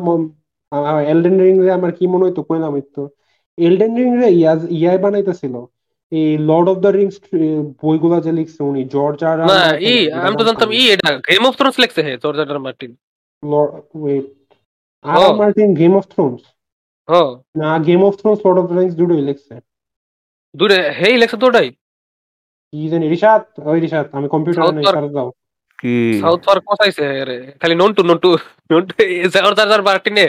[1.13, 3.03] এলডেন রিং রে আমার কি মনে হইতো কইলাম তো
[3.59, 5.55] এলডেন রিং রে ইয়াজ ইয়াই বানাইতেছিল।
[6.13, 7.17] এই লর্ড অফ দ্য রিংস
[7.83, 9.95] বইগুলা যে লিখছে উনি জর্জ আর না ই
[10.27, 12.93] আমি তো জানতাম ই এটা গেম অফ থ্রোনস লেখছে হে George R Martin
[14.03, 14.27] wait
[15.05, 16.43] R Martin Game of Thrones
[17.09, 17.21] ও।
[17.61, 19.55] না Game of Thrones Lord of the Rings দুটোই লিখছে।
[20.57, 21.69] দুরে হেই লেখছে তোটাই
[22.73, 23.43] কি জানি রিশাদ?
[23.65, 25.29] ওই রিশাদ আমি কম্পিউটারে South নাই Park- সারা দাও।
[25.79, 25.95] কি?
[26.21, 28.31] সাউথ পার্ক কোথাইছে রে খালি নন টু নন টু
[28.71, 28.95] নন টু
[29.35, 30.27] জর্জ আর মার্টিনে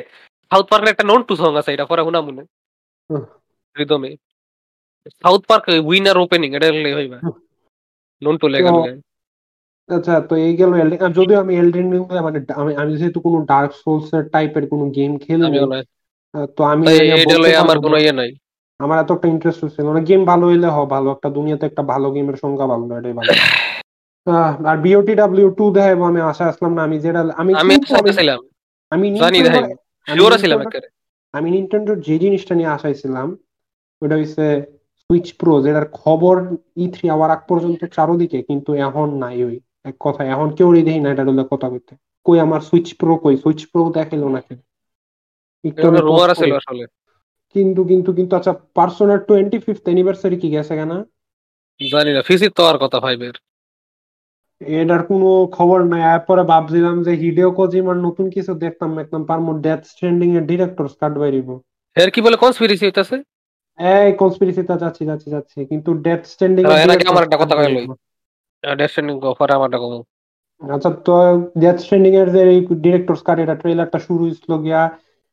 [0.52, 2.44] সাউথ পার্কের একটা নন টু সং আছে এটা পরে শুনা মনে।
[3.76, 4.12] রিদমে
[5.24, 7.18] সাউথ পার্ক উইনার ওপেনিং এটা হলে হইবা।
[8.22, 8.70] নন টু লেগে
[9.90, 13.38] আচ্ছা তো এই গেল এলডেন আর যদিও আমি এলডেন রিং মানে আমি আমি যেহেতু কোনো
[13.46, 15.46] ডার্ক সোলস এর টাইপের কোনো গেম খেলি
[16.56, 18.30] তো আমি এটা এটা আমার কোনো। ইয়ে নাই।
[18.80, 22.36] আমার এতটা ইন্টারেস্ট ছিল না। গেম ভালো হইলে হ ভালো। একটা দুনিয়াতে একটা ভালো গেমের
[22.42, 23.34] সংখ্যা ভালো না এটাই ভালো।
[24.68, 27.76] আর বিওটি ডাব্লিউ টু দেখাবো আমি আশা আসলাম না আমি যেটা আমি আমি
[31.32, 33.38] আমি- নিনটেন্ডোর যে জিনিসটা নিয়ে আশাইছিলাম
[34.02, 34.66] ওটা হচ্ছে
[34.96, 39.96] সুইচ প্রো যেটার খবর ই থ্রি আওয়ার আগ পর্যন্ত চারোদিকে কিন্তু এখন নাই ওই। এক
[40.00, 43.38] কথা এখন কেউ দেখি না এটা হলে কথা কইতে কই আমার সুইচ প্রো কই?
[43.38, 44.38] সুইচ প্রো দেখাইলো
[45.64, 46.86] একটু আছিল করি। আসলে।
[47.56, 50.98] কিন্তু কিন্তু কিন্তু আচ্ছা পার্সোনার টোয়েন্টি ফিফথ অ্যানিভার্সারি কি গেছে কেনা
[51.80, 53.36] জানি না ফিজিক তো আর কথা ফাইভের
[54.62, 59.82] এটার কোনো খবর নাই এরপরে ভাবছিলাম যে হিডেও কোজিমার নতুন কিছু দেখতাম একদম পারমো ডেথ
[59.91, 61.48] স্ট্যান্ডিং এর ডিরেক্টর কাট বাইরিব
[61.95, 63.16] এর কি বলে কনস্পিরেসি হইতাছে?
[63.80, 67.82] এই কনস্পিরেসিতে যাচ্ছি যাচ্ছি যাচ্ছি কিন্তু ডেথ স্ট্যান্ডিং এর আগে আমার একটা কথা কইলো।
[68.64, 69.93] ডেস্টিনি অফার আমারটা কম
[70.62, 71.14] আচ্ছা তো
[71.62, 72.41] ডেথ স্ট্যান্ডিং এর যে
[72.86, 74.82] ডিরেক্টরস কাট এটা ট্রেলারটা শুরু হইছিল গিয়া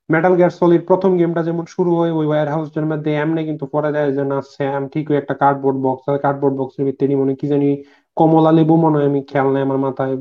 [0.09, 3.91] মেটাল গিয়ার সলিড প্রথম গেমটা যেমন শুরু হয়, ওই ওয়্যার হাউসটার মধ্যে এমনি কিন্তু পরে
[3.97, 7.47] যায় যে, না, স্যাম ঠিক ওই একটা কার্ডবোর্ড বক্স আর কার্ডবোর্ড বক্সের ভিতরে মনে কি
[7.53, 7.69] জানি
[8.17, 10.15] কমলা লেবু মনে হয়, আমি খেয়াল নাই আমার মাথায়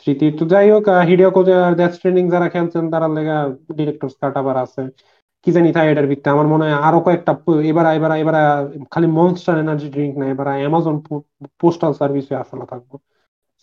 [0.00, 3.36] স্মৃতি। তো যাই হোক হিডিও কোজে আর ডেথ স্ট্যান্ডিং যারা খেলছেন, তারা লেগা
[3.78, 4.82] ডিরেক্টরস কাট আবার আছে।
[5.44, 7.32] কি জানি তাই এটার ভিত্তি আমার মনে হয় আরও কয়েকটা
[7.70, 8.36] এবার এবার এবার
[8.92, 10.96] খালি মনস্টার এনার্জি ড্রিঙ্ক না, এবার অ্যামাজন
[11.60, 12.90] পোস্টাল সার্ভিসে আসলে থাকব।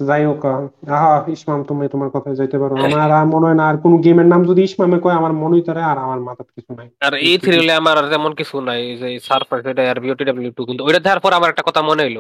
[0.09, 3.77] যাই হোক আহ, ইসমাম তুমি তোমার কথায় যাইতে পারো। আমার আর মনে হয় না আর
[3.83, 7.13] কোন গেমের নাম যদি ইসমামে কয় আমার মনে হইতারে আর আমার মাথায় কিছু নাই। আর
[7.29, 10.81] এই থ্রিলে আমার আর তেমন কিছু নাই যে সারফেস এটা আর বিওটি ডাব্লিউ টু কিন্তু।
[10.87, 12.19] ওইটা দেখার পর আমার একটা কথা মনে হইল।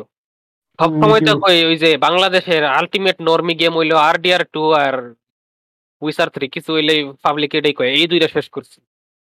[0.79, 4.95] সবসময় তো কই ওই যে বাংলাদেশের আলটিমেট নর্মি গেম হইল আরডিআর টু আর
[6.01, 6.93] উইসার থ্রি কিছু হইলে
[7.25, 8.79] পাবলিক এটাই কয় এই দুইটা শেষ করছি।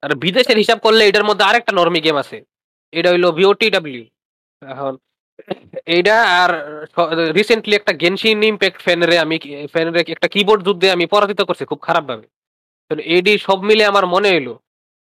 [0.03, 2.37] আর বিদেশের হিসাব করলে এটার মধ্যে আরেকটা নর্মি গেম আছে।
[2.93, 4.03] এটা হইল বিওটি ডাব্লিউ
[4.61, 4.93] এখন
[5.95, 6.51] এইটা আর
[7.39, 9.35] রিসেন্টলি একটা গেনশিন ইম্প্যাক্ট ফ্যানরে আমি
[9.73, 12.25] ফ্যানরে একটা কিবোর্ড যুদ্ধে আমি পরাজিত করছি খুব খারাপ ভাবে
[13.15, 14.49] এডি সব মিলে আমার মনে হইল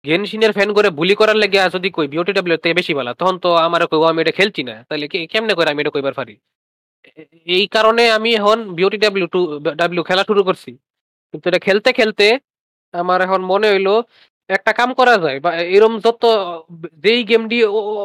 [0.05, 3.51] গেনশিনের ফ্যান করে বুলি করার লেগে যদি কই বিওটি ডাব্লিউ তে বেশি ভালো তখন তো
[3.67, 6.35] আমার কইব আমি এটা খেলছি না, তাহলে কেমনে করে আমি এটা কইবার পারি?
[7.57, 9.41] এই কারণে আমি এখন বিওটি ডাব্লিউ টু
[9.81, 10.71] ডাব্লিউ খেলা শুরু করছি।
[11.31, 12.27] কিন্তু এটা খেলতে খেলতে
[12.95, 13.89] আমার এখন মনে হইল
[14.51, 16.23] একটা কাম করা যায় বা এরম যত
[16.97, 17.57] যেই গেমটি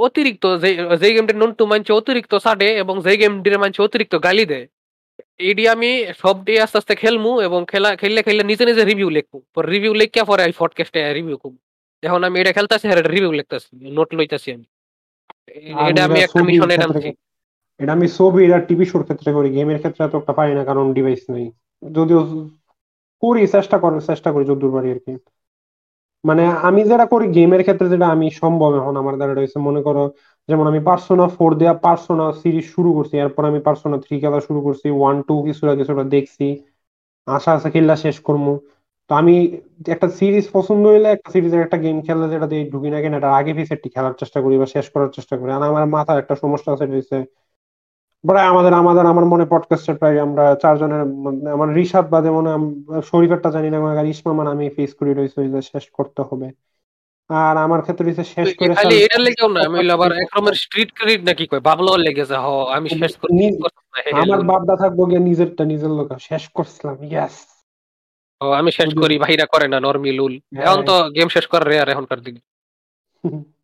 [0.05, 4.65] অতিরিক্ত যে- যেই গেমটি নন্টু মানছে অতিরিক্ত ছাড়ে এবং যেই গেমটির মানছে অতিরিক্ত গালি দেয়
[5.41, 9.33] এডি আমি সব দিয়ে আস্তে আস্তে খেলমু এবং খেলা খেললে খেললে নিজে নিজে রিভিউ লিখব।
[9.53, 11.55] পর রিভিউ লিখিয়া পরে আমি পডকাস্টে রিভিউ করব।
[12.03, 14.65] এখন আমি এটা খেলতেছি আর রিভিউ লিখতেছি নোট লইতাছি আমি।
[15.83, 17.09] এটা আমি এটা একটা মিশনে নামছি।
[17.79, 20.85] এটা আমি ছবি আর টিভি শোর ক্ষেত্রে করি গেমের ক্ষেত্রে এত একটা পারি না কারণ
[20.93, 21.47] ডিভাইস নেই।
[21.83, 22.21] যদিও
[23.23, 25.13] করি চেষ্টা করার চেষ্টা করি যতদূর পারি আর কি।
[26.25, 30.03] মানে আমি যেটা করি গেমের ক্ষেত্রে যেটা আমি সম্ভব এখন আমার দ্বারা রয়েছে, মনে করো,
[30.49, 34.59] যেমন আমি পার্সোনা ফোর দেওয়া পার্সোনা সিরিজ শুরু করছি, এরপর আমি পার্সোনা থ্রি খেলা শুরু
[34.67, 36.45] করছি ওয়ান টু কিছুটা কিছুটা দেখছি,
[37.27, 38.45] আশা আছে খেলা শেষ করব।
[39.09, 39.33] তো আমি
[39.95, 43.29] একটা সিরিজ পছন্দ হইলে একটা সিরিজের একটা গেম খেললে যেটা দিয়ে ঢুকি না কেন, এটা
[43.39, 46.69] আগে পিছেরটি খেলার চেষ্টা করি বা শেষ করার চেষ্টা করি। আর আমার মাথায় একটা সমস্যা
[46.75, 47.17] আছে রয়েছে
[48.25, 51.01] প্রায় আমাদের আমাদের আমার মনে পডকাস্টের প্রায় আমরা চারজনের
[51.55, 52.51] আমার রিশাদ বাদে মনে
[53.09, 56.47] শরীফেরটা জানি না আমার ইসমা মানে আমি ফেস করি রয়েছে যে শেষ করতে হবে।
[57.29, 59.59] আর আমার ক্ষেত্রে রয়েছে শেষ করে খালি এটার লেগেও না?
[59.69, 61.61] আমি আবার একরকমের স্ট্রিট ক্রেডিট নাকি কই?
[61.69, 63.13] বাবলাও লেগেছে হ আমি শেষ
[63.95, 67.35] হে, আমার বাপদা থাকব গিয়ে নিজেরটা নিজের লোক শেষ করছিলাম ইয়াস
[68.41, 71.67] ও, আমি শেষ করি ভাইরা করে না নরমি লুল হ্যাঁ। এখন তো গেম শেষ করার
[71.67, 72.41] রেয়ার এখনকার দিনে।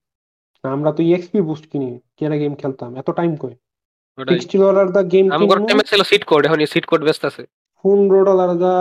[0.63, 1.87] আমরা তো এক্সপি বুস্ট কিনি
[2.17, 3.55] কেরা গেম খেলতাম এত টাইম কই?
[4.21, 5.25] ওটাই। সিক্সটি ডলার দা গেম
[5.61, 7.43] টাইমে ছিল সিট কোড এখন সিট কোড ব্যস্ত আছে।
[7.83, 8.73] পনেরো ডলার দা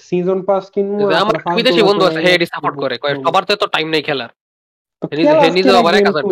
[0.00, 3.88] সিজন পাস কিনবো আমার বিদেশি বন্ধু আছে হে এডি সাপোর্ট করে কয় সবার তো টাইম
[3.88, 4.30] নেই খেলার।
[5.12, 6.22] হে নিজে- আবার game এক হাজার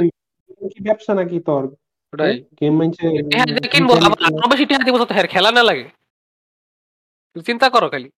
[0.70, 1.62] কি ব্যবসা নাকি তোর?
[2.12, 3.04] ওটাই। গেম মানছে
[3.68, 5.84] কিনবো আবার আরও বেশি টেহা দিব তো হের খেলা না লাগে।
[7.46, 8.08] চিন্তা করো খালি।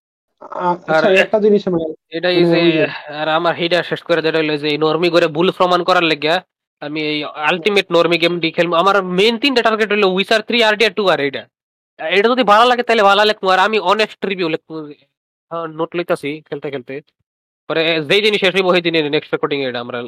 [0.69, 4.57] আচ্ছা আর- একটা জিনিস আমার এটাই মানে যে আর আমার হেডা শেষ করে যেটা হলো
[4.57, 6.37] যে নর্মি করে ভুল প্রমাণ করার লাগিয়া
[6.83, 7.19] আমি এই
[7.49, 11.21] আলটিমেট নর্মি গেমটি খেলব। আমার মেইন তিনটা টার্গেট হলো উইসার থ্রি আর ডিআর টু আর
[11.29, 11.43] এটা।
[11.99, 14.71] এটা যদি ভালো লাগে তাহলে ভালো লাগবো আর আমি অনেস্ট রিভিউ লিখব
[15.79, 16.95] নোট লইতাছি খেলতে খেলতে।
[17.71, 19.99] পরে যেই জিনিস শেষ হইব সেই দিনে নেক্সট রেকর্ডিং এটা আমরা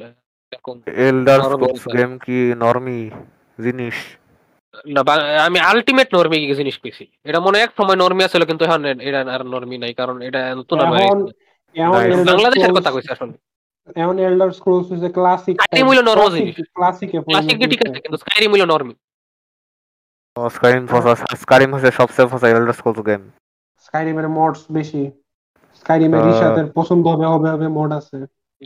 [1.06, 2.98] এল্ডার স্ক্রোলস গেম গেম কি নরমি
[3.64, 3.96] জিনিস?
[4.94, 5.00] না
[5.46, 9.42] আমি আলটিমেট নর্মি জিনিস পেয়েছি। এটা মনে এক সময় নর্মি আছিল কিন্তু এখন এটা আর
[9.54, 10.88] নর্মি নাই কারণ এটা নতুন আর
[12.30, 13.34] বাংলাদেশের কথা কইছি আসলে।
[13.96, 18.52] এখন এল্ডার স্ক্রোলস হইছে ক্লাসিক Skyrim হইল normal জিনিস। ক্লাসিকে ক্লাসিক ঠিক আছে কিন্তু স্কাইরিম
[18.52, 18.94] হইল নর্মি
[20.50, 23.22] স্কারিম ফসা স্কারিম হচ্ছে সবচেয়ে ফসা এল্ডার স্ক্রোলস গেম
[23.78, 25.10] স্কাইরিমের মডস বেশি।
[25.74, 28.16] স্কাইরিমের আহ, রিশাতের পছন্দ হবে হবে হবে মড আছে।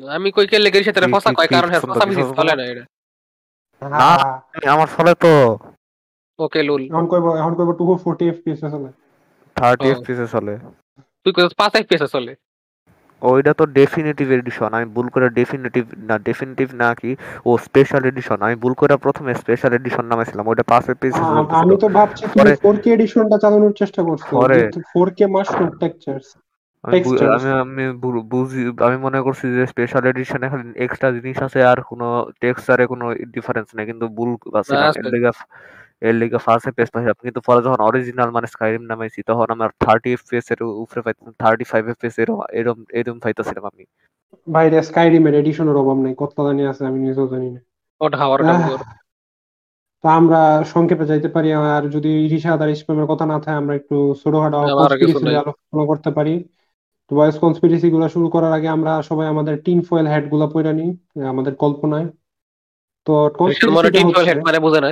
[0.08, 2.56] আমি কই কে লেগে সাথে কি- ফসা কি- কয় কারণ হ্যাঁ ফসা কি বেশি চলে
[2.56, 2.84] না এটা।
[3.82, 4.32] হ্যাঁ,
[4.70, 5.58] আমার ফলে তো।
[6.38, 8.90] ওকে লুল। এখন কইব এখন কইব 240 এফপিএস চলে।
[9.56, 10.58] থার্টি ও। এফপিএস চলে।
[11.24, 12.32] তুই কই পাঁচ এফপিএস চলে।
[13.24, 17.10] ওইটা তো ডেফিনেটিভ এডিশন আমি ভুল করে ডেফিনেটিভ না ডেফিনেটিভ না কি
[17.44, 20.96] ও স্পেশাল এডিশন আমি ভুল করে প্রথমে স্পেশাল এডিশন নামাইছিলাম ওইটা পাঁচ আ-
[21.60, 26.26] আমি তো ভাবছি তুমি 4K এডিশনটা চালানোর চেষ্টা করছ পরে- with 4K মাশরুম টেক্সচার্স
[26.84, 27.84] আমি আমি
[28.32, 32.06] বুঝি আমি মনে করছি যে স্পেশাল এডিশনে খালি এক্সট্রা জিনিস আছে আর কোনো
[32.40, 35.00] টেক্সচারে কোনো ডিফারেন্স নেই কিন্তু ভুল আছে না, আছে।
[36.04, 39.48] এর লিগা এর লিগা ফার্স্ট এফপিএস আপনি কিন্তু পরে যখন অরিজিনাল মানে স্কাইরিম নামাইছি তখন
[39.50, 43.84] আমার থার্টি এফপিএস এর উপরে পাইতাম থার্টি ফাইভ এফপিএস এরকম এরকম এরকম পাইতাছিলাম আমি।
[44.46, 47.60] বাইরে স্কাইরিমের এডিশনের অভাব নেই কত জানি আছে আমি নিজেও জানি না।
[48.00, 48.40] ওটা হাওয়ার
[50.04, 50.40] তা আমরা
[50.72, 55.84] সংক্ষেপে যাইতে পারি আর যদি রিশাদ আর ইসলামের কথা না থাকে আমরা একটু ছোটখাটো আলোচনা
[55.90, 56.34] করতে পারি।
[57.10, 60.90] তো বয়স কনস্পিরেসি গুলো শুরু করার আগে আমরা সবাই আমাদের টিন ফয়েল হ্যাটগুলা পরে নিই
[61.32, 62.06] আমাদের কল্পনায়।
[63.06, 63.12] তো
[63.76, 64.90] মনে টিন ফয়েল হেড মানে বুঝে না।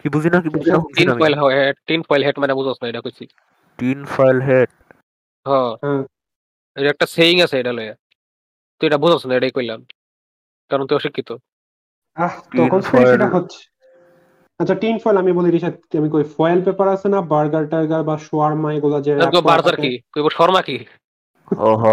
[0.00, 2.86] কি বুঝি না কি বুঝি না tin foil head tin foil head মানে বুঝছ না
[2.90, 3.24] এটা কইছি।
[3.78, 4.68] Tin foil head?
[5.46, 6.02] হ্যাঁ হ্যাঁ।
[6.76, 7.94] এটা একটা সেইং আছে এটা লয়া
[8.78, 9.80] তুই এটা বুঝছ না এটাই কইলাম।
[10.70, 11.30] কারণ তুই অশিক্ষিত।
[12.16, 12.70] আহ তো Tin
[13.36, 13.60] হচ্ছে।
[14.60, 18.14] আচ্ছা টিন ফয়েল আমি বলি রিশাদ আমি কই ফয়েল পেপার আছে না বার্গার টার্গার বা
[18.18, 19.12] শাওয়ারমা এগুলা যে
[19.48, 19.92] বার্জার থাকে। কি?
[20.14, 20.76] কইব শর্মা কি?
[21.48, 21.84] ওহ।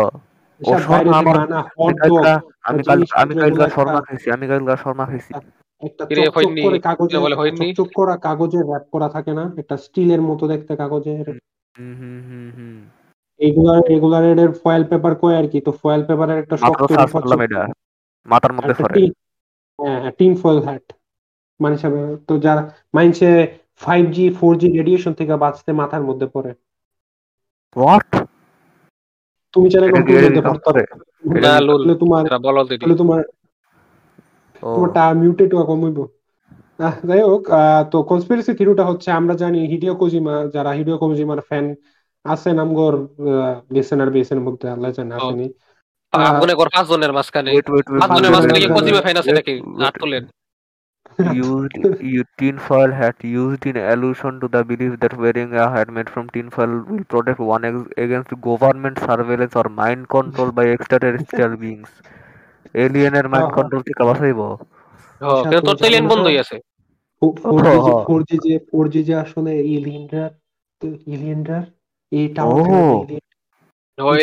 [0.61, 1.17] রিশাদ শর্মা
[2.67, 5.31] আমি কাল আমি কালকা এগুলা শর্মা খাইছি আমি কালকা শর্মা খাইছি।
[5.81, 6.61] একটা কিরে, চকচক হয়নি?
[6.61, 7.57] করে কাগজে বলে হয়নি?
[7.69, 11.25] চকচক করা কাগজে র‍্যাপ করা থাকে না একটা স্টিলের মতো দেখতে কাগজের।
[13.39, 15.59] এগুলার এগুলার এর ফয়েল পেপার কয় আর কি?
[15.61, 16.91] তো ফয়েল পেপারের একটা শক্ত
[18.25, 19.11] মাথার মধ্যে টিন
[19.79, 20.85] হ্যাঁ টিন ফয়েল হ্যাট
[21.59, 21.75] মানে
[22.27, 22.61] তো যারা
[22.93, 23.29] মাইনসে
[23.81, 26.51] five G four G radiation থেকে বাঁচতে মাথার মধ্যে পড়ে।
[27.75, 28.09] হোয়াট
[29.53, 30.31] তুমি চাইলে কম্পিউটার
[31.43, 32.23] না লুল তোমার
[32.81, 33.19] তাহলে তোমার
[34.65, 35.99] তোমারটা মিউটেট হওয়া কম হইব
[36.79, 41.39] আহ, যাই হোক আহ, তো কনস্পিরেসি থিওরিটা হচ্ছে আমরা জানি হিডিও কোজিমা যারা হিডিও কোজিমার
[41.49, 41.65] ফ্যান
[42.25, 42.93] আছেন আমগর
[43.99, 45.47] আর বেসের মধ্যে আল্লাহ জানে ও। আসেনি
[46.41, 49.53] মনে কর পাঁচ জনের মাঝখানে ওয়েট ওয়েট পাঁচ জনের মাঝখানে কি কজিমা ফ্যান আছে নাকি
[49.81, 50.25] হাত তোলেন
[51.39, 51.75] used
[52.05, 56.25] you, tinfoil hat used in allusion to the belief that wearing a hat made from
[56.29, 57.63] tinfoil will protect one
[57.97, 61.89] against government surveillance or mind control by extraterrestrial beings.
[62.75, 64.39] এলিয়েনের mind হ্যাঁ, control থেকে বাঁচাইব
[65.21, 66.57] হ্যাঁ, কিন্তু তোর তো alien বন্ধই আছে।
[67.21, 70.23] ফোর জি হ, হ। ফোর জি যে ফোর জি যে আসলে এলিয়েনরা
[71.07, 71.59] এলিয়েনরা
[72.45, 72.53] ও।
[73.97, 74.17] ওই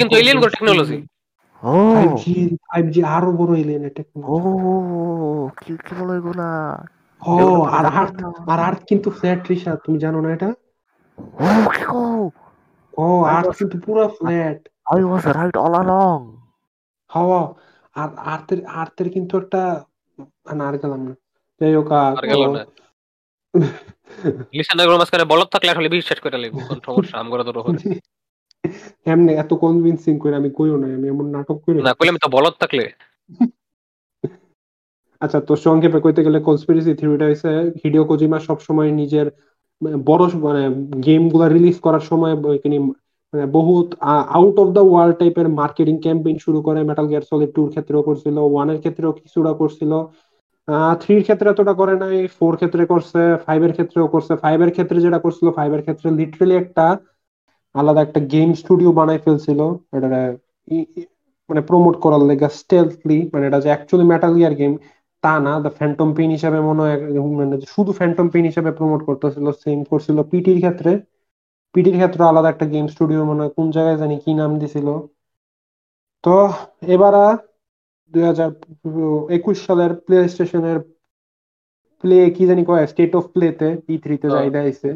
[0.00, 0.98] কিন্তু এলিয়েন করে টেকনোলজি
[1.62, 2.34] ও। ফাইভ জি
[2.66, 4.56] ফাইভ জি আরও বড় এলিয়েনের ও টেকনোলজি
[5.60, 6.48] কি কি বলো এগুলা?
[7.22, 7.34] ও
[7.76, 10.50] আর আর্থ আর আর্থ কিন্তু ফ্ল্যাট রিসা তুমি জানো না এটা?
[11.40, 11.82] ও কি
[12.94, 16.22] ও I আর্থ কিন্তু পুরো flat I was right all along.
[17.10, 17.42] হাওয়া।
[18.00, 19.62] একটা
[20.54, 21.14] না আর গেলাম না।
[21.60, 21.88] যাই হোক
[22.52, 22.62] না।
[24.52, 27.80] লিসেনার মাঝখানে বলত থাকলে আসলে বিশ্বাস করে লাগবে কোন সমস্যা আমগরে তো রহরে
[29.06, 32.28] এমনি এত কনভিন্সিং করে আমি কইও না আমি এমন নাটক করি না কইলে আমি তো
[32.28, 32.84] বলত থাকলে।
[35.20, 37.48] আচ্ছা তো সংক্ষেপে কইতে গেলে কনস্পিরেসি থিওরিটা হইছে
[37.84, 39.26] হিডিও কোজিমা সবসময় নিজের
[39.80, 40.62] মানে বড় মানে
[41.00, 42.76] গেমগুলা রিলিজ করার সময় তিনি
[43.52, 43.88] বহুত
[44.30, 48.36] আউট অফ দ্য ওয়ার্ল্ড টাইপের মার্কেটিং ক্যাম্পেইন শুরু করে মেটাল গিয়ার সলিড টুর ক্ষেত্রেও করছিল
[48.44, 49.92] ওয়ানের ক্ষেত্রেও কিছুটা করছিল
[51.02, 55.46] থ্রির ক্ষেত্রে এতটা করে নাই ফোর ক্ষেত্রে করছে ফাইভের ক্ষেত্রেও করছে ফাইভের ক্ষেত্রে যেটা করছিল
[55.50, 56.86] ফাইভের ক্ষেত্রে লিটারালি একটা
[57.74, 59.60] আলাদা একটা গেম স্টুডিও বানাই ফেলছিল
[59.92, 60.08] এটা
[61.50, 64.72] মানে প্রমোট করার লেগে স্টেলথলি মানে এটা যে অ্যাকচুয়ালি মেটাল গিয়ার গেম
[65.22, 66.96] তা না দ্য ফ্যান্টম পেইন হিসাবে মনে হয়
[67.38, 70.92] মানে শুধু ফ্যান্টম পেন হিসাবে প্রমোট করতেছিল সেম করছিল পিটির ক্ষেত্রে
[71.74, 74.88] পিটির ক্ষেত্রে আলাদা একটা গেম স্টুডিও মনে হয় কোন জায়গায় জানি কি নাম দিছিল।
[76.24, 76.34] তো
[76.94, 77.14] এবার
[78.14, 78.50] দুই হাজার
[79.30, 80.78] একুশ সালের প্লে স্টেশনের
[82.04, 84.88] প্লে কি জানি কয় স্টেট অফ প্লেতে ই থ্রিতে হ্যাঁ। যাই দেখাইছে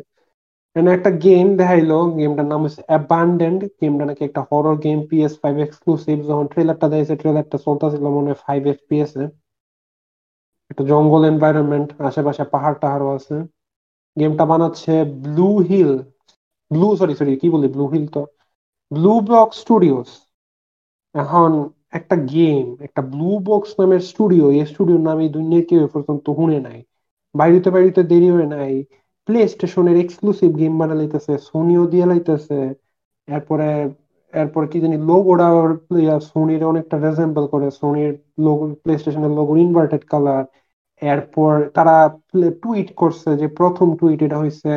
[0.77, 6.17] একটা গেম দেখাইলো গেমটার নাম হচ্ছে অ্যাবান্ডেন্ড গেমটা নাকি একটা horror game PS five exclusive
[6.31, 9.25] যখন ট্রেলারটা দিয়েছে ট্রেলারটা চলতেছিল মনে হয় ফাইভ এফপিএস এ।
[10.71, 13.37] একটা জঙ্গল এনভায়রনমেন্ট আশেপাশে পাহাড় টাহাড়ও আছে।
[14.17, 14.93] গেমটা বানাচ্ছে
[15.25, 15.93] Blue Hill
[16.75, 18.23] Blue sorry sorry কি বলি ব্লু হিল তো?
[18.91, 20.11] ব্লু ব্লক স্টুডিওস
[21.15, 21.51] এখন
[21.99, 26.59] একটা গেম একটা ব্লু বক্স নামের স্টুডিও এই স্টুডিওর নাম এই দুনিয়ায় কেউ পর্যন্ত শুনে
[26.67, 26.79] নাই।
[27.35, 28.75] বাইরেতে বাইরেতে দেরি হয়ে নাই।
[29.29, 32.59] প্লে স্টেশনের এক্সক্লুসিভ গেম বানা লাইতেছে সোনিও দিয়ে লাইতেছে।
[33.29, 33.69] এরপরে
[34.35, 35.47] এরপরে কি জানি লোগোটা
[36.29, 38.13] সোনির অনেকটা রেজেম্বল করে। সোনির
[38.47, 40.45] লোগো প্লে স্টেশনের লোগো ইনভার্টেড কালার
[41.03, 41.95] এরপর তারা
[42.63, 44.71] টুইট করছে যে প্রথম টুইট এটা হয়েছে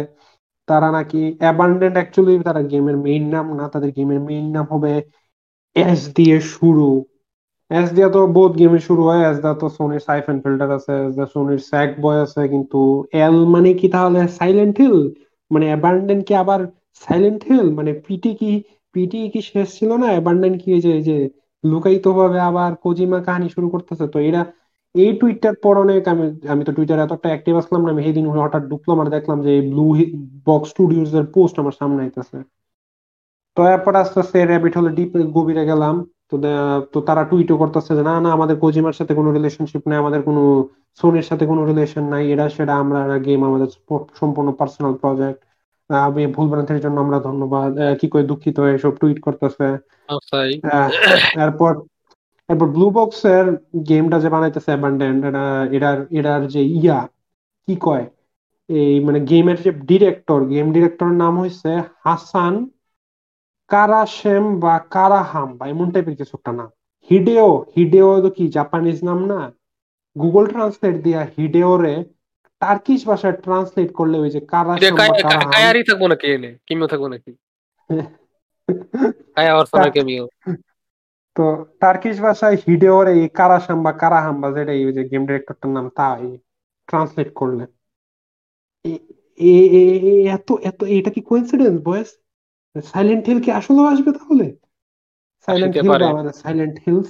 [0.68, 4.94] তারা নাকি অ্যাবান্ডেন্ট অ্যাকচুয়ালি তারা গেমের মেইন নাম না, তাদের গেমের মেইন নাম হবে
[5.76, 6.90] এস দিয়ে শুরু।
[7.72, 11.14] এস দিয়া তো বহুত গেমে শুরু হয় এস দা তো সোনির সাইফেন ফিল্টার আছে এস
[11.20, 12.80] দা সোনির স্যাক বয় আছে, কিন্তু
[13.26, 14.98] এল মানে কি তাহলে সাইলেন্ট হিল
[15.52, 16.60] মানে অ্যাবান্ডেন্ট কি আবার
[17.02, 18.52] সাইলেন্ট হিল মানে পিটি কি
[18.96, 20.08] পিটি কি শেষ ছিল না?
[20.14, 21.18] অ্যাবান্ডেন্ট কি এই যে এই যে
[21.64, 24.06] লুকায়িত ভাবে আবার কোজিমা কাহিনী শুরু করতেছে?
[24.14, 24.42] তো এরা
[24.98, 26.24] এই টুইটটার পর অনেক আমি
[26.54, 29.86] আমি তো টুইটারে এতটা অ্যাক্টিভ আসলাম না আমি সেদিন হঠাৎ ঢুকলাম আর দেখলাম যে ব্লু
[30.48, 32.38] বক্স স্টুডিওস এর পোস্ট আমার সামনে আইতেছে।
[33.58, 35.96] তো এরপর আস্তে আস্তে র্যাবিট হলে ডিপ গভীরে গেলাম।
[36.30, 36.36] তো
[36.94, 40.42] তো তারা টুইটও করতেছে যে না না আমাদের কোজিমার সাথে কোনো রিলেশনশিপ নাই আমাদের কোনো
[41.00, 43.70] সোনির সাথে কোনো রিলেশন নাই এরা সেটা আমরা গেম আমাদের
[44.20, 45.40] সম্পূর্ণ পার্সোনাল প্রজেক্ট
[45.90, 47.70] আমি ভুল ভ্রান্তির জন্য আমরা ধন্যবাদ।
[48.00, 49.66] কি করে দুঃখিত এসব টুইট করতেছে।
[50.10, 50.90] আচ্ছাই আহ,
[52.50, 53.46] এরপর ব্লু বক্স এর
[53.90, 55.44] গেমটা যে বানাইতেছে অ্যাবান্ডেন্ট এটা
[55.76, 57.00] এটার এটার যে ইয়া
[57.68, 58.06] কি কয়?
[58.70, 61.72] এই মানে গেমের যে ডিরেক্টর গেম ডিরেক্টরের নাম হয়েছে
[62.04, 62.54] হাসান
[63.70, 66.70] কারাশেম বা কারাহাম বা এমন টাইপের কিছু একটা নাম।
[67.10, 69.40] হিডেও হিডেও তো কি জাপানিজ নাম না?
[70.16, 71.96] গুগল ট্রান্সলেট দিয়া হিডেও রে
[72.62, 76.50] টার্কিশ ভাষায় ট্রান্সলেট করলে ওই যে কারাশেম বা কারাহাম কায়ারি থাকব নাকি এনে?
[76.68, 77.32] কিমিও থাকব নাকি?
[79.36, 80.26] কায়া কেমিও।
[81.38, 81.44] তো
[81.80, 86.38] টার্কিশ ভাষায় হিডেওরে এই কারাসাম বা কারাহাম বা যেটা এই যে গেম ডিরেক্টরটার নাম তাই
[86.88, 87.64] ট্রান্সলেট করলে।
[90.30, 92.10] এত এত এটা কি কোইন্সিডেন্স বয়েস
[92.84, 94.46] সাইলেন্ট হিল কি আসলে আসবে তাহলে?
[95.46, 97.10] সাইলেন্ট হিল বা মানে সাইলেন্ট হিলস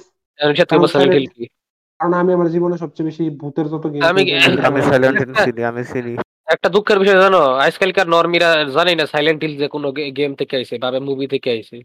[2.00, 5.84] কারণ আমি আমার জীবনে সবচেয়ে বেশি ভূতের যত গেম আমি- আমি সাইলেন্ট হিল চিনি আমি
[5.84, 6.14] চিনি।
[6.46, 10.78] একটা দুঃখের বিষয় জানো আজকালকার নর্মিরা জানি না সাইলেন্ট হিল যে কোনো গেম থেকে আইছে
[10.78, 11.78] বা মুভি থেকে আইছে।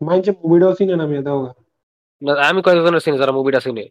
[0.00, 1.40] মাইন্ডে মুভিটাও চিনে না আমি দাও
[2.22, 3.84] না, আমি কয়েকজনের চিনি যারা মুভিটা চিনি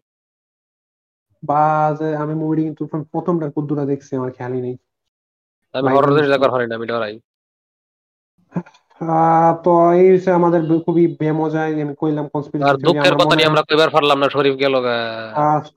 [1.43, 1.61] বা
[1.99, 2.83] যে আমি মুভিটি কিন্তু
[3.13, 4.75] প্রথমটা কুদ্দুরা দেখছি আমার খেয়ালই নেই
[5.75, 7.15] আমি হরর জিনিস দেখার হয় না আমি ডরাই
[9.65, 13.89] তো এই হচ্ছে আমাদের খুবই বেমজায় আমি কইলাম কনস্পিরেসি আর দুঃখের কথা নিয়ে আমরা কইবার
[13.95, 14.73] পারলাম না শরীফ গেল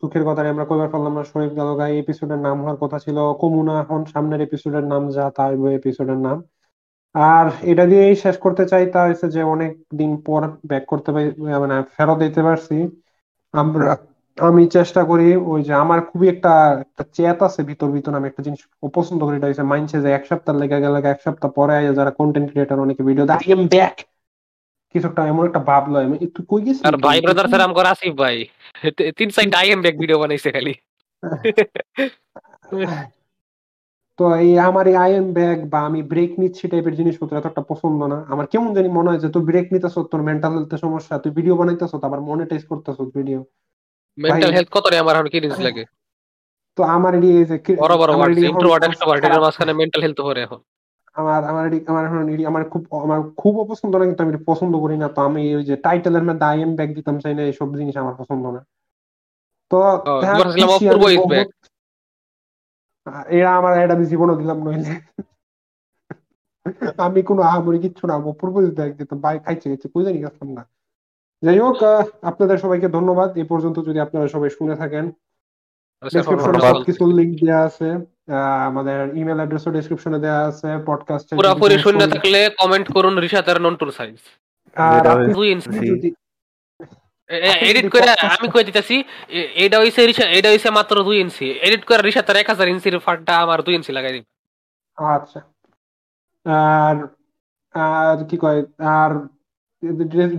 [0.01, 3.75] দুঃখের কথা আমরা কইবার পারলাম না শরীফ গালগা এই এপিসোডের নাম হওয়ার কথা ছিল কমুনা
[3.85, 6.39] এখন সামনের এপিসোডের নাম যা তাই এপিসোডের নাম।
[7.15, 10.41] আর এটা দিয়েই শেষ করতে চাই তা হচ্ছে যে অনেক দিন পর
[10.71, 11.27] ব্যাক করতে পারি
[11.63, 12.77] মানে ফেরত দিতে পারছি।
[13.55, 13.89] আমরা
[14.39, 16.53] আমি চেষ্টা করি ওই যে আমার খুবই একটা
[16.85, 18.61] একটা চেত আছে ভিতর ভিতর আমি একটা জিনিস
[18.97, 22.13] পছন্দ করি এটা হচ্ছে মাইন্ডসে যে এক সপ্তাহ লেগে গেলে এক সপ্তাহ পরে আইয়া যারা
[22.21, 23.97] কন্টেন্ট ক্রিয়েটর অনেকে ভিডিও আই এম ব্যাক
[24.95, 27.87] কিছু একটা এমন একটা ভাব লয় আমি তুই কই গেছিস আর ভাই ব্রাদার স্যার আমকর
[27.93, 28.37] আসিফ ভাই।
[29.19, 30.75] তিন side I am back video বানাইছে খালি।
[34.21, 38.19] তো এই আমার এই এম ব্যাগ বা আমি ব্রেক নিচ্ছি টাইপের জিনিসপত্র এতটা পছন্দ না।
[38.33, 41.55] আমার কেমন জানি মনে হয় যে তুই ব্রেক নিতেছ তোর মেন্টাল হেলথের সমস্যা তুই ভিডিও
[41.61, 43.41] বানাইতেছ আবার মনিটাইজ করতেছ ভিডিও
[44.19, 45.85] মেন্টাল হেলথ কত রে আমার এখন কি লাগে?
[46.79, 48.11] তো আমার এই যে বড় বড়
[48.51, 50.61] ইন্ট্রোভার্ট এক্সট্রোভার্ট এর মাঝখানে মেন্টাল হেলথ এখন।
[51.21, 52.05] আমার আমার আমার
[52.51, 55.75] আমার খুব আমার খুব অপছন্দ না কিন্তু আমি পছন্দ করি না। তো আমি ওই যে
[55.87, 58.61] টাইটেলের মধ্যে আই এম ব্যাক দিতাম চাই না এইসব জিনিস আমার পছন্দ না।
[59.71, 59.79] তো
[60.25, 60.37] হ্যাঁ,
[60.77, 61.03] অপূর্ব
[63.29, 64.93] এরা আমার এটা আমি জীবনও দিলাম নইলে।
[66.99, 70.63] আমি কোনো আহামরি কিচ্ছু না অপূর্ব ব্যাগ দিতাম ভাই খাইছে গেছে কই জানি গেছিলাম না।
[71.43, 71.79] যাই হোক
[72.23, 75.05] আপনাদের সবাইকে ধন্যবাদ। এ পর্যন্ত যদি আপনারা সবাই শুনে থাকেন
[76.03, 76.75] আচ্ছা, ডেসক্রিপশনে ধন্যবাদ।
[77.19, 77.89] লিংক দেওয়া আছে
[78.29, 83.15] আহ, আমাদের ইমেল অ্যাড্রেসও ডেসক্রিপশনে দেওয়া আছে পডকাস্টের পুরাপুরি শূন্য থাকলে কমেন্ট করুন
[83.59, 84.17] নন্টুর সাইজ
[84.77, 85.33] আর আপনি
[85.91, 86.09] যদি
[87.71, 88.07] এডিট করে
[88.37, 88.97] আমি কই দিতেছি?
[89.65, 90.01] এটা হইছে
[90.39, 93.93] এটা হইছে মাত্র দুই ইঞ্চি। এডিট করে রিশাতের এক হাজার ইঞ্চির ফাটটা আমার দুই ইঞ্চি
[93.97, 94.25] লাগাই দিন
[94.99, 95.41] আচ্ছা।
[96.47, 96.97] আর
[97.75, 98.61] আর কি কয়,
[98.97, 99.13] আর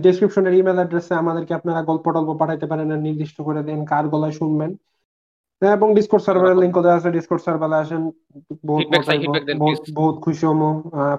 [0.06, 4.34] ডেসক্রিপশনের ইমেল অ্যাড্রেসে আমাদেরকে আপনারা গল্প টল্প পাঠাইতে পারেন আর নির্দিষ্ট করে দেন কার গলায়
[4.40, 4.70] শুনবেন।
[5.62, 8.02] এবং ডিসকর্ড সার্ভারের লিংক দেওয়া আছে ডিসকর্ড সার্ভারে আসেন
[8.66, 10.60] বহুত বহুত খুশি হব।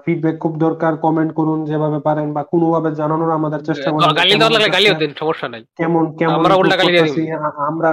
[0.05, 4.53] ফিডব্যাক খুব দরকার কমেন্ট করুন যেভাবে পারেন বা কোনোভাবে জানানোর আমাদের চেষ্টা করুন গালি দেওয়ার
[4.53, 7.35] লাগলে গালিও লাগছে, দিন সমস্যা নাই। কেমন কেমন আমরা উল্টা গালি দিয়ে
[7.67, 7.89] আমরা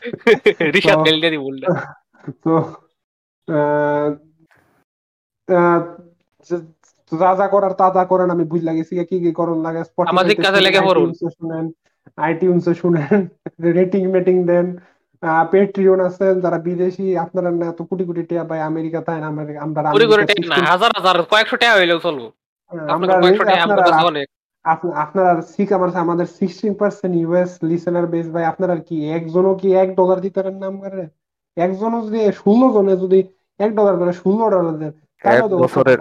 [0.86, 1.68] তো- গালি দিয়ে উল্টা।
[2.44, 2.52] তো
[7.12, 10.60] যা যা করার তা তা করেন আমি বুঝলা গেছি কি কি করণ লাগে। সামাজিক কাজে
[10.60, 11.64] লেগে পড়ুন। শুনেন
[12.16, 13.18] আইটিউনসে শুনেন
[13.78, 14.66] রেটিং মেটিং দেন
[15.52, 19.26] পেট্রিয়ন আছেন যারা বিদেশি আপনারা না এত কোটি কোটি টাকা পায় আমেরিকা তাই না?
[19.28, 22.26] আমরা আমরা কুড়ি করে টাকা না হাজার হাজার কয়েকশো টাকা হইলেও চলবো।
[22.94, 24.26] আমরা কয়েকশো টাকা আমার আপনারা অনেক
[24.64, 29.68] আপ- আপনারা সিক আমার আমাদের sixteen percent US listener base ভাই আপনারা কি একজনও কি
[29.74, 31.04] এক ডলার দিতে পারেন নাম করে?
[31.56, 33.18] একজনও যদি ষোলো জনে যদি
[33.60, 34.92] এক ডলার করে ষোলো ডলার দেন
[35.24, 35.98] তাহলে এক তো বছরের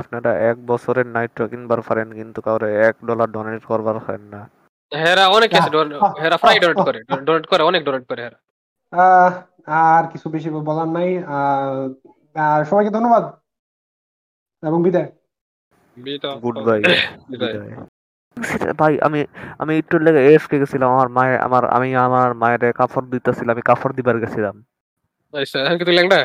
[0.00, 4.40] আপনারা এক বছরের নাইট্রো কিনবার পারেন কিন্তু কাউরে এক ডলার ডোনেট করবার পারেন না।
[4.92, 8.38] হেরা অনেক আছে আহ, আহ, হেরা ফ্রাই ডোনেট করে ডোনেট করে অনেক ডোনেট করে হেরা।
[9.88, 11.10] আর কিছু বেশি বলার নাই
[12.36, 13.24] আর সবাইকে ধন্যবাদ
[14.62, 15.08] এবং বিদায়।
[16.42, 16.80] গুড বাই
[17.30, 17.56] বিদায়।
[18.78, 19.20] ভাই আমি
[19.58, 23.92] আমি একটু লেগে এসকে গেছিলাম আমার মায়ের আমার আমি আমার মায়ের কাপড় দিতেছিলাম আমি কাপড়
[23.94, 24.54] দিবার গেছিলাম।
[25.34, 26.18] আচ্ছা, আমি কি তুই ল্যাংড়া